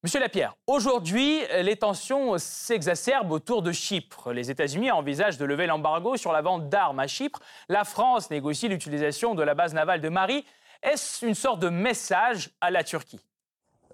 Monsieur 0.05 0.21
Lapierre, 0.21 0.55
aujourd'hui, 0.67 1.41
les 1.63 1.77
tensions 1.77 2.39
s'exacerbent 2.39 3.33
autour 3.33 3.63
de 3.63 3.73
Chypre. 3.73 4.33
Les 4.33 4.51
États-Unis 4.51 4.91
envisagent 4.93 5.39
de 5.39 5.45
lever 5.45 5.67
l'embargo 5.67 6.17
sur 6.17 6.31
la 6.31 6.43
vente 6.43 6.69
d'armes 6.69 7.01
à 7.01 7.07
Chypre. 7.07 7.41
La 7.69 7.85
France 7.85 8.31
négocie 8.31 8.69
l'utilisation 8.69 9.35
de 9.35 9.43
la 9.43 9.55
base 9.55 9.75
navale 9.75 10.01
de 10.01 10.11
Marie. 10.11 10.45
Est-ce 10.83 11.25
une 11.27 11.35
sorte 11.35 11.59
de 11.59 11.71
message 11.71 12.51
à 12.61 12.71
la 12.71 12.85
Turquie? 12.85 13.21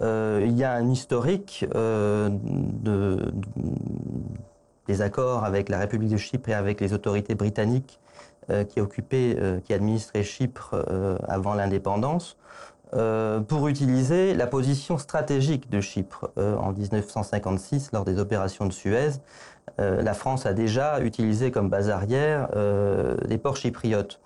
Il 0.00 0.56
y 0.56 0.64
a 0.64 0.72
un 0.72 0.88
historique 0.88 1.66
euh, 1.74 2.30
des 4.86 5.02
accords 5.02 5.44
avec 5.44 5.68
la 5.68 5.78
République 5.78 6.10
de 6.10 6.16
Chypre 6.16 6.48
et 6.48 6.54
avec 6.54 6.80
les 6.80 6.92
autorités 6.92 7.34
britanniques 7.34 8.00
euh, 8.50 8.64
qui 8.64 8.80
occupaient, 8.80 9.36
qui 9.64 9.74
administraient 9.74 10.22
Chypre 10.22 10.84
avant 11.28 11.54
l'indépendance, 11.54 12.36
pour 13.46 13.68
utiliser 13.68 14.34
la 14.34 14.48
position 14.48 14.98
stratégique 14.98 15.70
de 15.70 15.80
Chypre. 15.80 16.32
en 16.36 16.72
1956, 16.72 17.92
lors 17.92 18.04
des 18.04 18.18
opérations 18.18 18.66
de 18.66 18.72
Suez, 18.72 19.10
la 19.78 20.12
France 20.12 20.44
a 20.44 20.52
déjà 20.54 21.00
utilisé 21.00 21.52
comme 21.52 21.68
base 21.68 21.88
arrière 21.88 22.48
les 23.28 23.38
ports 23.38 23.56
chypriotes 23.56 24.18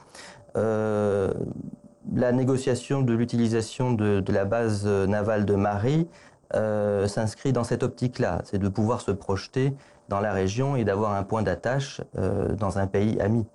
la 2.15 2.33
négociation 2.33 3.03
de 3.03 3.13
l'utilisation 3.13 3.93
de, 3.93 4.23
la 4.29 4.45
base 4.45 4.87
navale 4.87 5.45
de 5.45 5.55
Marie 5.55 6.09
euh, 6.55 7.09
s'inscrit 7.09 7.53
dans 7.53 7.65
cette 7.65 7.83
optique-là, 7.83 8.43
c'est 8.45 8.59
de 8.59 8.69
pouvoir 8.69 9.01
se 9.01 9.11
projeter 9.11 9.75
dans 10.09 10.21
la 10.21 10.33
région 10.33 10.77
et 10.77 10.85
d'avoir 10.85 11.15
un 11.15 11.23
point 11.23 11.43
d'attache 11.43 12.01
euh, 12.19 12.55
dans 12.55 12.79
un 12.79 12.87
pays 12.87 13.21
ami. 13.21 13.47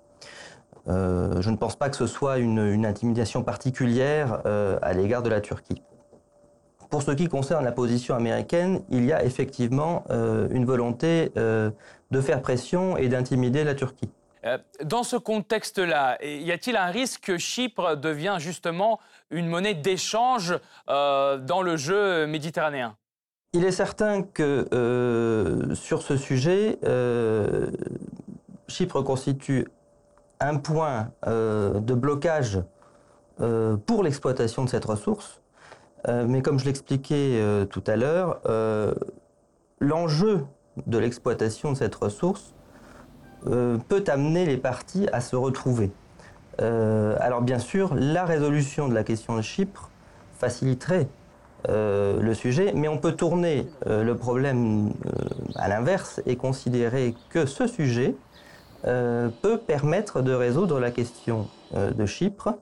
Euh, 0.88 1.40
je 1.40 1.50
ne 1.50 1.56
pense 1.56 1.76
pas 1.76 1.88
que 1.88 1.96
ce 1.96 2.06
soit 2.06 2.38
une, 2.38 2.84
intimidation 2.84 3.42
particulière 3.42 4.40
à 4.82 4.92
l'égard 4.92 5.22
de 5.22 5.30
la 5.30 5.40
Turquie. 5.40 5.82
Pour 6.90 7.02
ce 7.02 7.12
qui 7.12 7.28
concerne 7.28 7.64
la 7.64 7.72
position 7.72 8.16
américaine, 8.16 8.80
il 8.90 9.04
y 9.04 9.12
a 9.12 9.24
effectivement 9.24 10.04
une 10.10 10.64
volonté 10.64 11.30
de 11.36 12.20
faire 12.20 12.42
pression 12.42 12.96
et 12.96 13.08
d'intimider 13.08 13.62
la 13.62 13.74
Turquie. 13.74 14.10
Euh, 14.44 14.58
dans 14.84 15.02
ce 15.02 15.16
contexte-là, 15.16 16.18
y 16.24 16.50
a-t-il 16.50 16.76
un 16.76 16.86
risque 16.86 17.24
que 17.24 17.38
Chypre 17.38 17.96
devienne 17.96 18.38
justement 18.38 18.98
une 19.30 19.46
monnaie 19.46 19.74
d'échange 19.74 20.58
euh, 20.88 21.38
dans 21.38 21.62
le 21.62 21.76
jeu 21.76 22.26
méditerranéen? 22.26 22.96
Il 23.52 23.64
est 23.64 23.72
certain 23.72 24.22
que 24.22 24.66
euh, 24.72 25.74
sur 25.74 26.02
ce 26.02 26.16
sujet, 26.16 26.78
Chypre 28.68 29.02
constitue 29.02 29.66
un 30.38 30.56
point 30.56 31.12
de 31.26 31.94
blocage 31.94 32.60
pour 33.86 34.02
l'exploitation 34.04 34.64
de 34.64 34.70
cette 34.70 34.84
ressource. 34.84 35.42
mais 36.06 36.42
comme 36.42 36.58
je 36.58 36.64
l'expliquais 36.64 37.66
tout 37.68 37.82
à 37.86 37.96
l'heure, 37.96 38.40
l'enjeu 39.80 40.46
de 40.86 40.98
l'exploitation 40.98 41.72
de 41.72 41.76
cette 41.76 41.96
ressource 41.96 42.54
euh, 43.46 43.78
peut 43.88 44.04
amener 44.08 44.44
les 44.44 44.56
parties 44.56 45.08
à 45.12 45.20
se 45.20 45.34
retrouver. 45.34 45.90
Euh, 46.60 47.16
alors 47.20 47.40
bien 47.40 47.58
sûr, 47.58 47.94
la 47.94 48.24
résolution 48.24 48.88
de 48.88 48.94
la 48.94 49.02
question 49.02 49.36
de 49.36 49.42
Chypre 49.42 49.88
faciliterait 50.38 51.08
euh, 51.68 52.20
le 52.20 52.34
sujet, 52.34 52.72
mais 52.74 52.88
on 52.88 52.98
peut 52.98 53.12
tourner 53.12 53.66
le 53.86 54.12
problème 54.14 54.92
à 55.56 55.68
l'inverse 55.68 56.20
et 56.26 56.36
considérer 56.36 57.14
que 57.30 57.46
ce 57.46 57.66
sujet 57.66 58.14
peut 58.82 59.58
permettre 59.66 60.22
de 60.22 60.32
résoudre 60.32 60.80
la 60.80 60.90
question 60.90 61.48
de 61.74 62.06
Chypre 62.06 62.54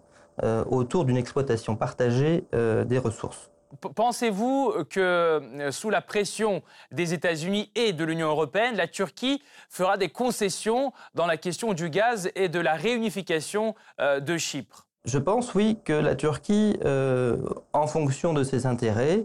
autour 0.68 1.04
d'une 1.04 1.16
exploitation 1.16 1.76
partagée 1.76 2.44
des 2.52 2.98
ressources. 2.98 3.50
Pensez-vous 3.94 4.72
que 4.88 5.00
euh, 5.00 5.70
sous 5.70 5.90
la 5.90 6.00
pression 6.00 6.62
des 6.90 7.12
États-Unis 7.12 7.70
et 7.74 7.92
de 7.92 8.04
l'Union 8.04 8.28
européenne, 8.28 8.76
la 8.76 8.88
Turquie 8.88 9.42
fera 9.68 9.96
des 9.96 10.09
concessions 10.09 10.92
dans 11.14 11.26
la 11.26 11.37
question 11.37 11.74
du 11.74 11.90
gaz 11.90 12.31
et 12.35 12.48
de 12.48 12.61
la 12.61 12.74
réunification 12.74 13.74
euh, 14.00 14.20
de 14.20 14.37
Chypre? 14.38 14.87
Je 15.04 15.18
pense 15.18 15.54
oui 15.54 15.78
que 15.85 15.92
la 15.92 16.14
Turquie, 16.14 16.78
euh, 16.85 17.37
en 17.72 17.87
fonction 17.87 18.33
de 18.33 18.42
ses 18.42 18.66
intérêts, 18.66 19.24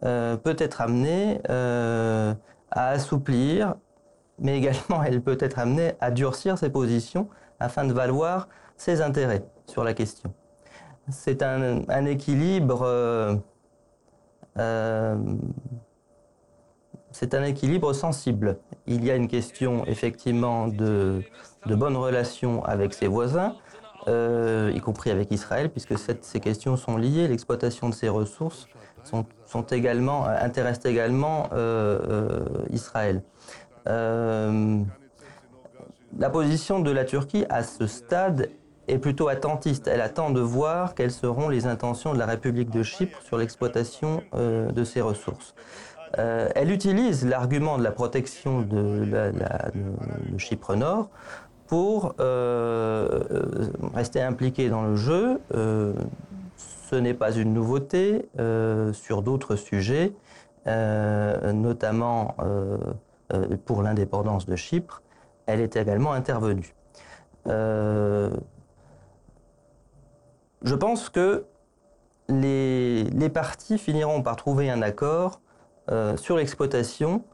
peut 0.00 0.54
être 0.58 0.80
amenée 0.80 1.40
à 1.48 2.88
assouplir, 2.90 3.74
mais 4.38 4.56
également 4.56 5.02
elle 5.02 5.20
peut 5.20 5.36
être 5.40 5.58
amenée 5.58 5.94
à 6.00 6.12
durcir 6.12 6.56
ses 6.56 6.70
positions 6.70 7.28
afin 7.58 7.84
de 7.84 7.92
valoir 7.92 8.48
ses 8.76 9.00
intérêts 9.00 9.42
sur 9.66 9.82
la 9.82 9.94
question. 9.94 10.32
C'est 11.10 11.42
un, 11.42 12.06
équilibre 12.06 13.42
c'est 17.10 17.34
un 17.34 17.42
équilibre 17.44 17.92
sensible. 17.92 18.58
Il 18.86 19.04
y 19.04 19.10
a 19.10 19.16
une 19.16 19.28
question 19.28 19.84
effectivement 19.86 20.68
de, 20.68 21.22
de 21.66 21.74
bonnes 21.74 21.96
relations 21.96 22.64
avec 22.64 22.94
ses 22.94 23.06
voisins, 23.06 23.56
euh, 24.06 24.72
y 24.74 24.80
compris 24.80 25.10
avec 25.10 25.30
Israël, 25.32 25.70
puisque 25.70 25.94
ces 25.98 26.40
questions 26.40 26.76
sont 26.76 26.96
liées. 26.96 27.28
L'exploitation 27.28 27.88
de 27.88 27.94
ces 27.94 28.08
ressources 28.08 28.68
sont, 29.04 29.26
sont 29.46 29.62
également, 29.62 30.26
intéressent 30.26 30.86
également 30.86 31.48
euh, 31.52 32.44
Israël. 32.70 33.22
la 33.86 34.84
position 36.30 36.80
de 36.80 36.90
la 36.90 37.04
Turquie 37.04 37.44
à 37.48 37.62
ce 37.62 37.86
stade 37.86 38.50
est 38.88 38.98
plutôt 38.98 39.28
attentiste. 39.28 39.86
Elle 39.86 40.00
attend 40.00 40.30
de 40.30 40.40
voir 40.40 40.94
quelles 40.94 41.12
seront 41.12 41.48
les 41.48 41.66
intentions 41.66 42.12
de 42.12 42.18
la 42.18 42.26
République 42.26 42.70
de 42.70 42.82
Chypre 42.82 43.20
sur 43.22 43.38
l'exploitation 43.38 44.22
euh, 44.34 44.70
de 44.72 44.84
ses 44.84 45.00
ressources. 45.00 45.54
Euh, 46.18 46.48
elle 46.54 46.70
utilise 46.70 47.26
l'argument 47.26 47.76
de 47.76 47.84
la 47.84 47.92
protection 47.92 48.62
de, 48.62 49.04
Chypre 50.38 50.74
Nord 50.74 51.10
pour 51.66 52.14
euh, 52.18 53.20
rester 53.94 54.22
impliquée 54.22 54.70
dans 54.70 54.82
le 54.82 54.96
jeu. 54.96 55.38
ce 55.50 56.96
n'est 56.96 57.14
pas 57.14 57.32
une 57.32 57.52
nouveauté 57.52 58.26
sur 58.94 59.20
d'autres 59.20 59.56
sujets, 59.56 60.12
notamment 60.64 62.36
pour 63.66 63.82
l'indépendance 63.82 64.46
de 64.46 64.56
Chypre. 64.56 65.02
Elle 65.44 65.60
est 65.60 65.76
également 65.76 66.12
intervenue. 66.12 66.74
Je 70.68 70.74
pense 70.74 71.08
que 71.08 71.46
les, 72.28 73.30
parties 73.32 73.78
finiront 73.78 74.20
par 74.20 74.36
trouver 74.36 74.68
un 74.68 74.82
accord 74.82 75.40
euh, 75.90 76.14
sur 76.18 76.36
l'exploitation, 76.36 77.24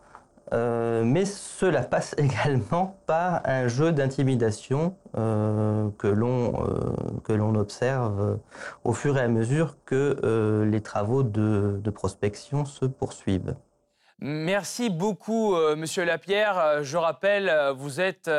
euh, 0.53 1.03
mais 1.03 1.25
cela 1.25 1.83
passe 1.83 2.15
également 2.19 2.97
par 3.07 3.41
un 3.45 3.67
jeu 3.67 3.91
d'intimidation 3.91 4.97
euh, 5.19 5.89
que 5.99 6.07
l'on 6.07 7.55
observe 7.57 8.39
au 8.85 8.93
fur 8.93 9.19
et 9.19 9.23
à 9.23 9.27
mesure 9.27 9.79
que 9.85 10.63
les 10.71 10.81
travaux 10.81 11.25
de, 11.25 11.81
de, 11.83 11.91
prospection 11.91 12.65
se 12.65 12.85
poursuivent. 12.85 13.57
Merci 14.21 14.91
beaucoup, 14.91 15.57
Monsieur 15.77 16.05
Lapierre. 16.05 16.85
Je 16.85 16.97
rappelle, 16.97 17.53
vous 17.77 18.01
êtes 18.01 18.31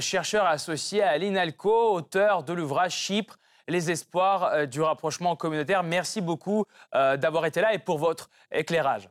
chercheur 0.00 0.44
associé 0.44 1.02
à 1.02 1.16
l'INALCO, 1.16 1.94
auteur 1.94 2.42
de 2.42 2.52
l'ouvrage 2.52 2.92
Chypre 2.92 3.38
les 3.68 3.90
espoirs 3.90 4.44
euh, 4.44 4.66
du 4.66 4.80
rapprochement 4.80 5.36
communautaire. 5.36 5.82
Merci 5.82 6.20
beaucoup 6.20 6.64
euh, 6.94 7.16
d'avoir 7.16 7.46
été 7.46 7.60
là 7.60 7.74
et 7.74 7.78
pour 7.78 7.98
votre 7.98 8.28
éclairage. 8.52 9.08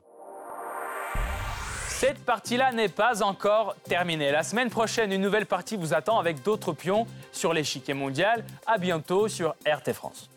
Cette 1.87 2.25
partie-là 2.25 2.73
n'est 2.73 2.89
pas 2.89 3.23
encore 3.23 3.75
terminée. 3.83 4.31
La 4.31 4.43
semaine 4.43 4.69
prochaine, 4.69 5.13
une 5.13 5.21
nouvelle 5.21 5.45
partie 5.45 5.77
vous 5.77 5.93
attend 5.93 6.19
avec 6.19 6.43
d'autres 6.43 6.73
pions 6.73 7.07
sur 7.31 7.53
l'échiquier 7.53 7.93
mondial. 7.93 8.43
À 8.67 8.77
bientôt 8.77 9.29
sur 9.29 9.55
RT 9.65 9.93
France. 9.93 10.29